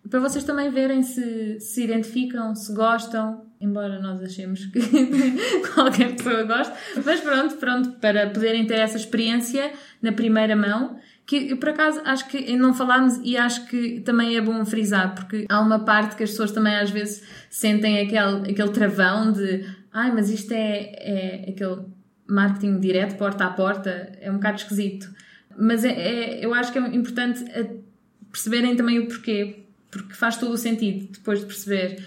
para 0.08 0.20
vocês 0.20 0.44
também 0.44 0.70
verem 0.70 1.02
se 1.02 1.58
se 1.58 1.84
identificam, 1.84 2.54
se 2.54 2.74
gostam, 2.74 3.46
embora 3.60 4.00
nós 4.00 4.22
achemos 4.22 4.66
que 4.66 4.80
qualquer 5.74 6.14
pessoa 6.14 6.42
goste, 6.44 6.74
mas 7.04 7.20
pronto, 7.20 7.56
pronto, 7.56 7.90
para 8.00 8.28
poderem 8.28 8.66
ter 8.66 8.78
essa 8.78 8.96
experiência 8.96 9.72
na 10.02 10.12
primeira 10.12 10.54
mão 10.54 10.98
que 11.30 11.54
por 11.54 11.68
acaso 11.68 12.00
acho 12.04 12.26
que 12.26 12.56
não 12.56 12.74
falámos 12.74 13.20
e 13.22 13.36
acho 13.36 13.64
que 13.66 14.00
também 14.00 14.36
é 14.36 14.40
bom 14.40 14.64
frisar, 14.64 15.14
porque 15.14 15.46
há 15.48 15.60
uma 15.60 15.78
parte 15.78 16.16
que 16.16 16.24
as 16.24 16.30
pessoas 16.30 16.50
também 16.50 16.74
às 16.74 16.90
vezes 16.90 17.22
sentem 17.48 18.00
aquele, 18.00 18.50
aquele 18.50 18.70
travão 18.70 19.30
de 19.30 19.64
ai, 19.92 20.10
mas 20.10 20.28
isto 20.28 20.50
é, 20.50 20.92
é 20.96 21.50
aquele 21.50 21.82
marketing 22.26 22.80
direto, 22.80 23.16
porta 23.16 23.44
a 23.44 23.50
porta, 23.50 24.10
é 24.20 24.28
um 24.28 24.34
bocado 24.34 24.56
esquisito. 24.56 25.08
Mas 25.56 25.84
é, 25.84 25.90
é, 25.90 26.44
eu 26.44 26.52
acho 26.52 26.72
que 26.72 26.80
é 26.80 26.88
importante 26.88 27.44
perceberem 28.32 28.74
também 28.74 28.98
o 28.98 29.06
porquê, 29.06 29.66
porque 29.88 30.14
faz 30.14 30.36
todo 30.36 30.52
o 30.52 30.58
sentido 30.58 31.12
depois 31.12 31.38
de 31.38 31.46
perceber 31.46 32.02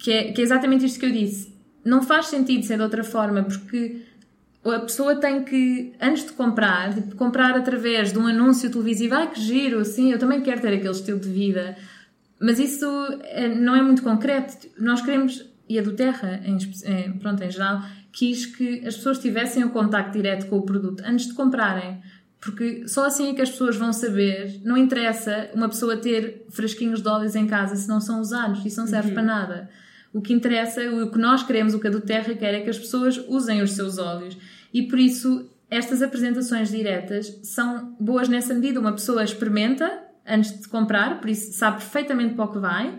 que 0.00 0.10
é, 0.10 0.32
que 0.32 0.40
é 0.40 0.44
exatamente 0.44 0.84
isto 0.84 0.98
que 0.98 1.06
eu 1.06 1.12
disse. 1.12 1.54
Não 1.84 2.02
faz 2.02 2.26
sentido 2.26 2.64
ser 2.64 2.78
de 2.78 2.82
outra 2.82 3.04
forma, 3.04 3.44
porque 3.44 4.02
a 4.70 4.80
pessoa 4.80 5.16
tem 5.16 5.44
que, 5.44 5.92
antes 6.00 6.24
de 6.24 6.32
comprar, 6.32 6.92
de 6.94 7.14
comprar 7.14 7.56
através 7.56 8.12
de 8.12 8.18
um 8.18 8.26
anúncio 8.26 8.70
televisivo, 8.70 9.14
ai 9.14 9.30
que 9.30 9.40
giro, 9.40 9.80
assim, 9.80 10.10
eu 10.10 10.18
também 10.18 10.40
quero 10.40 10.60
ter 10.60 10.74
aquele 10.74 10.90
estilo 10.90 11.20
de 11.20 11.28
vida. 11.28 11.76
Mas 12.40 12.58
isso 12.58 12.86
eh, 13.22 13.48
não 13.48 13.76
é 13.76 13.82
muito 13.82 14.02
concreto. 14.02 14.68
Nós 14.78 15.00
queremos, 15.02 15.44
e 15.68 15.78
a 15.78 15.82
do 15.82 15.92
Terra, 15.92 16.40
em, 16.44 17.18
pronto, 17.18 17.42
em 17.42 17.50
geral, 17.50 17.82
quis 18.12 18.46
que 18.46 18.86
as 18.86 18.96
pessoas 18.96 19.18
tivessem 19.18 19.64
o 19.64 19.70
contacto 19.70 20.12
direto 20.12 20.46
com 20.46 20.56
o 20.56 20.62
produto 20.62 21.02
antes 21.06 21.26
de 21.26 21.34
comprarem. 21.34 22.00
Porque 22.40 22.86
só 22.86 23.06
assim 23.06 23.30
é 23.30 23.34
que 23.34 23.42
as 23.42 23.50
pessoas 23.50 23.76
vão 23.76 23.92
saber. 23.92 24.60
Não 24.62 24.76
interessa 24.76 25.50
uma 25.54 25.68
pessoa 25.68 25.96
ter 25.96 26.44
frasquinhos 26.50 27.02
de 27.02 27.08
óleos 27.08 27.34
em 27.34 27.46
casa 27.46 27.74
se 27.76 27.88
não 27.88 28.00
são 28.00 28.20
usados. 28.20 28.64
Isso 28.64 28.78
não 28.78 28.86
serve 28.86 29.08
uhum. 29.08 29.14
para 29.14 29.22
nada. 29.22 29.70
O 30.14 30.22
que 30.22 30.32
interessa, 30.32 30.80
o 30.80 31.10
que 31.10 31.18
nós 31.18 31.42
queremos, 31.42 31.74
o 31.74 31.80
que 31.80 31.88
a 31.88 31.90
do 31.90 32.00
Terra 32.00 32.32
quer 32.34 32.54
é 32.54 32.60
que 32.60 32.70
as 32.70 32.78
pessoas 32.78 33.18
usem 33.28 33.60
os 33.60 33.72
seus 33.72 33.98
óleos. 33.98 34.38
E 34.72 34.82
por 34.82 34.98
isso, 34.98 35.50
estas 35.68 36.02
apresentações 36.02 36.70
diretas 36.70 37.40
são 37.42 37.96
boas 37.98 38.28
nessa 38.28 38.54
medida. 38.54 38.78
Uma 38.78 38.92
pessoa 38.92 39.24
experimenta 39.24 39.90
antes 40.26 40.60
de 40.60 40.68
comprar, 40.68 41.20
por 41.20 41.28
isso 41.28 41.52
sabe 41.58 41.78
perfeitamente 41.78 42.34
para 42.34 42.44
o 42.44 42.52
que 42.52 42.58
vai, 42.58 42.98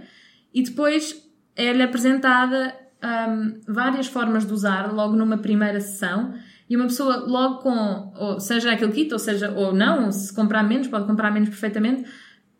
e 0.53 0.61
depois 0.61 1.25
é-lhe 1.55 1.81
apresentada 1.81 2.75
um, 3.03 3.61
várias 3.67 4.07
formas 4.07 4.45
de 4.45 4.53
usar 4.53 4.93
logo 4.93 5.15
numa 5.15 5.37
primeira 5.37 5.79
sessão. 5.79 6.33
E 6.69 6.75
uma 6.75 6.85
pessoa 6.85 7.17
logo 7.17 7.59
com, 7.59 8.13
ou 8.15 8.39
seja 8.39 8.71
aquele 8.71 8.91
kit, 8.91 9.13
ou 9.13 9.19
seja, 9.19 9.51
ou 9.51 9.73
não, 9.73 10.11
se 10.11 10.33
comprar 10.33 10.63
menos, 10.63 10.87
pode 10.87 11.05
comprar 11.05 11.31
menos 11.31 11.49
perfeitamente, 11.49 12.09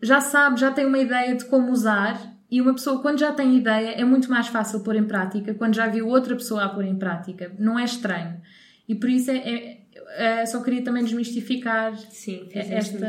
já 0.01 0.21
sabe, 0.21 0.59
já 0.59 0.71
tem 0.71 0.85
uma 0.85 0.99
ideia 0.99 1.35
de 1.35 1.45
como 1.45 1.71
usar. 1.71 2.34
E 2.55 2.61
uma 2.61 2.73
pessoa, 2.73 3.01
quando 3.01 3.19
já 3.19 3.33
tem 3.33 3.57
ideia, 3.57 3.89
é 3.89 4.05
muito 4.05 4.29
mais 4.29 4.47
fácil 4.47 4.79
pôr 4.79 4.95
em 4.95 5.03
prática, 5.03 5.53
quando 5.53 5.75
já 5.75 5.89
viu 5.89 6.07
outra 6.07 6.33
pessoa 6.37 6.63
a 6.63 6.69
pôr 6.69 6.85
em 6.85 6.95
prática. 6.95 7.53
Não 7.59 7.77
é 7.77 7.83
estranho. 7.83 8.39
E 8.87 8.95
por 8.95 9.09
isso 9.09 9.29
é, 9.29 9.37
é, 9.39 9.81
é 10.15 10.45
só 10.45 10.63
queria 10.63 10.81
também 10.81 11.03
desmistificar 11.03 11.97
Sim, 11.97 12.47
esta, 12.53 13.05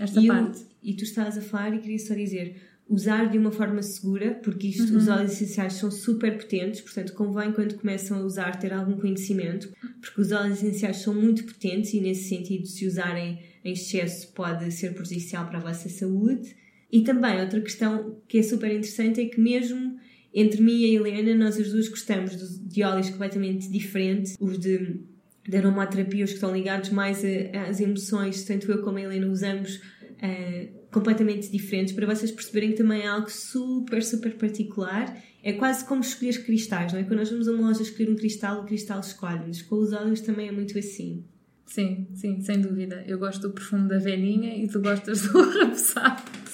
esta 0.00 0.18
e 0.18 0.26
parte. 0.26 0.66
e 0.82 0.94
tu 0.94 1.04
estás 1.04 1.36
a 1.36 1.42
falar 1.42 1.74
e 1.74 1.80
queria 1.80 1.98
só 1.98 2.14
dizer 2.14 2.62
usar 2.88 3.28
de 3.28 3.36
uma 3.36 3.52
forma 3.52 3.82
segura, 3.82 4.40
porque 4.42 4.68
isto, 4.68 4.90
uhum. 4.90 4.96
os 4.96 5.06
óleos 5.06 5.32
essenciais 5.32 5.74
são 5.74 5.90
super 5.90 6.38
potentes, 6.38 6.80
portanto 6.80 7.12
convém 7.12 7.52
quando 7.52 7.74
começam 7.74 8.18
a 8.18 8.22
usar 8.22 8.56
ter 8.58 8.72
algum 8.72 8.96
conhecimento, 8.98 9.68
porque 10.00 10.18
os 10.18 10.32
óleos 10.32 10.62
essenciais 10.62 10.96
são 10.96 11.12
muito 11.12 11.44
potentes 11.44 11.92
e 11.92 12.00
nesse 12.00 12.30
sentido 12.30 12.66
se 12.66 12.86
usarem 12.86 13.38
em 13.62 13.74
excesso 13.74 14.32
pode 14.32 14.72
ser 14.72 14.94
prejudicial 14.94 15.46
para 15.46 15.58
a 15.58 15.60
vossa 15.60 15.90
saúde. 15.90 16.56
E 16.90 17.02
também 17.02 17.40
outra 17.40 17.60
questão 17.60 18.20
que 18.26 18.38
é 18.38 18.42
super 18.42 18.70
interessante 18.70 19.20
é 19.20 19.26
que 19.26 19.40
mesmo 19.40 19.98
entre 20.32 20.62
mim 20.62 20.78
e 20.80 20.84
a 20.84 21.00
Helena, 21.00 21.34
nós 21.34 21.58
as 21.58 21.72
duas 21.72 21.88
gostamos 21.88 22.60
de 22.60 22.82
óleos 22.82 23.10
completamente 23.10 23.68
diferentes, 23.70 24.36
os 24.38 24.58
de, 24.58 25.00
de 25.46 25.56
aromaterapia, 25.56 26.24
os 26.24 26.30
que 26.30 26.36
estão 26.36 26.54
ligados 26.54 26.90
mais 26.90 27.22
às 27.68 27.80
emoções, 27.80 28.44
tanto 28.44 28.70
eu 28.70 28.82
como 28.82 28.98
a 28.98 29.02
Helena 29.02 29.26
usamos 29.26 29.76
uh, 29.76 30.78
completamente 30.90 31.50
diferentes, 31.50 31.94
para 31.94 32.06
vocês 32.06 32.30
perceberem 32.30 32.70
que 32.70 32.76
também 32.76 33.02
é 33.02 33.06
algo 33.06 33.30
super, 33.30 34.02
super 34.02 34.36
particular. 34.36 35.16
É 35.42 35.52
quase 35.52 35.84
como 35.84 36.02
escolher 36.02 36.44
cristais, 36.44 36.92
não 36.92 37.00
é? 37.00 37.04
Quando 37.04 37.20
nós 37.20 37.30
vamos 37.30 37.48
a 37.48 37.52
uma 37.52 37.68
loja 37.68 37.82
escolher 37.82 38.10
um 38.10 38.16
cristal, 38.16 38.62
o 38.62 38.64
cristal 38.64 39.00
escolhe-nos. 39.00 39.62
Com 39.62 39.76
os 39.76 39.92
óleos 39.92 40.20
também 40.20 40.48
é 40.48 40.52
muito 40.52 40.78
assim. 40.78 41.24
Sim, 41.64 42.08
sim, 42.14 42.40
sem 42.40 42.60
dúvida. 42.60 43.04
Eu 43.06 43.18
gosto 43.18 43.42
do 43.42 43.54
perfume 43.54 43.88
da 43.88 43.98
velhinha 43.98 44.56
e 44.56 44.66
tu 44.68 44.80
gostas 44.80 45.22
do 45.22 45.40
raposário. 45.60 46.47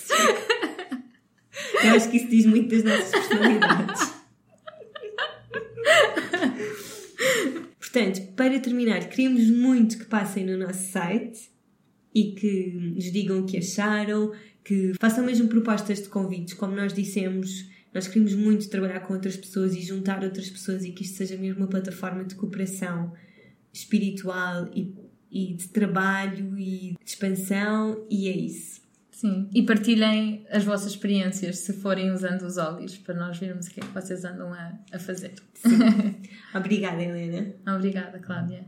Eu 1.85 1.94
acho 1.94 2.11
que 2.11 2.16
isso 2.16 2.29
diz 2.29 2.47
muito 2.47 2.68
das 2.70 2.85
nossas 2.85 3.11
personalidades. 3.11 4.14
Portanto, 7.79 8.33
para 8.35 8.59
terminar, 8.59 9.09
queremos 9.09 9.49
muito 9.51 9.99
que 9.99 10.05
passem 10.07 10.44
no 10.44 10.57
nosso 10.57 10.90
site 10.90 11.51
e 12.14 12.33
que 12.33 12.73
nos 12.73 13.12
digam 13.12 13.40
o 13.40 13.47
que 13.47 13.59
acharam, 13.59 14.33
que 14.64 14.92
façam 15.01 15.25
mesmo 15.25 15.47
propostas 15.49 16.03
de 16.03 16.09
convites, 16.09 16.55
como 16.55 16.75
nós 16.75 16.92
dissemos. 16.92 17.68
Nós 17.92 18.09
queremos 18.09 18.35
muito 18.35 18.68
trabalhar 18.68 19.01
com 19.01 19.14
outras 19.14 19.37
pessoas 19.37 19.77
e 19.77 19.83
juntar 19.83 20.25
outras 20.25 20.51
pessoas 20.51 20.85
e 20.85 20.90
que 20.90 21.05
isto 21.05 21.16
seja 21.16 21.37
mesmo 21.37 21.59
uma 21.59 21.68
plataforma 21.68 22.25
de 22.25 22.35
cooperação 22.35 23.12
espiritual 23.73 24.68
e, 24.75 24.92
e 25.31 25.55
de 25.55 25.68
trabalho 25.68 26.59
e 26.59 26.97
de 27.03 27.11
expansão, 27.11 28.07
e 28.11 28.29
é 28.29 28.37
isso. 28.37 28.84
Sim, 29.14 29.48
e 29.55 29.62
partilhem 29.62 30.44
as 30.50 30.64
vossas 30.64 30.90
experiências 30.90 31.59
se 31.59 31.72
forem 31.74 32.11
usando 32.11 32.42
os 32.42 32.59
óleos, 32.59 32.98
para 32.98 33.14
nós 33.14 33.38
vermos 33.38 33.68
o 33.68 33.70
que 33.70 33.79
é 33.79 33.85
que 33.85 33.94
vocês 33.94 34.24
andam 34.24 34.53
a, 34.53 34.72
a 34.92 34.98
fazer. 34.98 35.35
Obrigada, 36.53 37.00
Helena. 37.00 37.55
Obrigada, 37.64 38.18
Cláudia. 38.18 38.66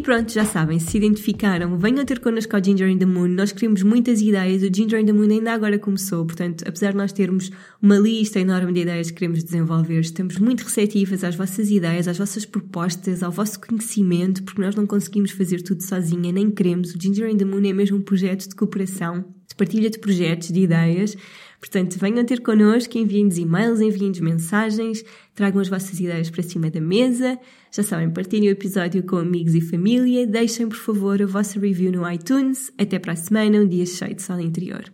E 0.00 0.02
pronto, 0.02 0.32
já 0.32 0.46
sabem, 0.46 0.78
se 0.78 0.96
identificaram, 0.96 1.76
venham 1.76 2.02
ter 2.06 2.20
connosco 2.20 2.56
ao 2.56 2.64
Ginger 2.64 2.88
in 2.88 2.96
the 2.96 3.04
Moon. 3.04 3.28
Nós 3.28 3.52
queremos 3.52 3.82
muitas 3.82 4.22
ideias. 4.22 4.62
O 4.62 4.74
Ginger 4.74 4.98
in 4.98 5.04
the 5.04 5.12
Moon 5.12 5.30
ainda 5.30 5.52
agora 5.52 5.78
começou, 5.78 6.24
portanto, 6.24 6.64
apesar 6.66 6.92
de 6.92 6.96
nós 6.96 7.12
termos 7.12 7.50
uma 7.82 7.98
lista 7.98 8.40
enorme 8.40 8.72
de 8.72 8.80
ideias 8.80 9.10
que 9.10 9.18
queremos 9.18 9.44
desenvolver, 9.44 10.00
estamos 10.00 10.38
muito 10.38 10.62
receptivas 10.62 11.22
às 11.22 11.34
vossas 11.34 11.70
ideias, 11.70 12.08
às 12.08 12.16
vossas 12.16 12.46
propostas, 12.46 13.22
ao 13.22 13.30
vosso 13.30 13.60
conhecimento, 13.60 14.42
porque 14.42 14.62
nós 14.62 14.74
não 14.74 14.86
conseguimos 14.86 15.32
fazer 15.32 15.60
tudo 15.60 15.82
sozinha, 15.82 16.32
nem 16.32 16.50
queremos. 16.50 16.94
O 16.94 16.98
Ginger 16.98 17.28
in 17.28 17.36
the 17.36 17.44
Moon 17.44 17.68
é 17.68 17.72
mesmo 17.74 17.98
um 17.98 18.02
projeto 18.02 18.48
de 18.48 18.54
cooperação, 18.54 19.22
de 19.46 19.54
partilha 19.54 19.90
de 19.90 19.98
projetos, 19.98 20.48
de 20.48 20.60
ideias. 20.60 21.14
Portanto, 21.60 21.98
venham 21.98 22.24
ter 22.24 22.40
connosco, 22.40 22.96
enviem-nos 22.96 23.36
e-mails, 23.36 23.82
enviem-nos 23.82 24.20
mensagens, 24.20 25.04
tragam 25.34 25.60
as 25.60 25.68
vossas 25.68 26.00
ideias 26.00 26.30
para 26.30 26.42
cima 26.42 26.70
da 26.70 26.80
mesa. 26.80 27.38
Já 27.72 27.84
sabem, 27.84 28.10
partilhem 28.10 28.48
o 28.48 28.52
episódio 28.52 29.00
com 29.04 29.16
amigos 29.16 29.54
e 29.54 29.60
família, 29.60 30.26
deixem 30.26 30.68
por 30.68 30.76
favor 30.76 31.22
a 31.22 31.26
vossa 31.26 31.60
review 31.60 31.92
no 31.92 32.10
iTunes. 32.10 32.72
Até 32.76 32.98
para 32.98 33.12
a 33.12 33.16
semana, 33.16 33.58
um 33.58 33.68
dia 33.68 33.86
cheio 33.86 34.14
de 34.14 34.22
sol 34.22 34.40
interior. 34.40 34.84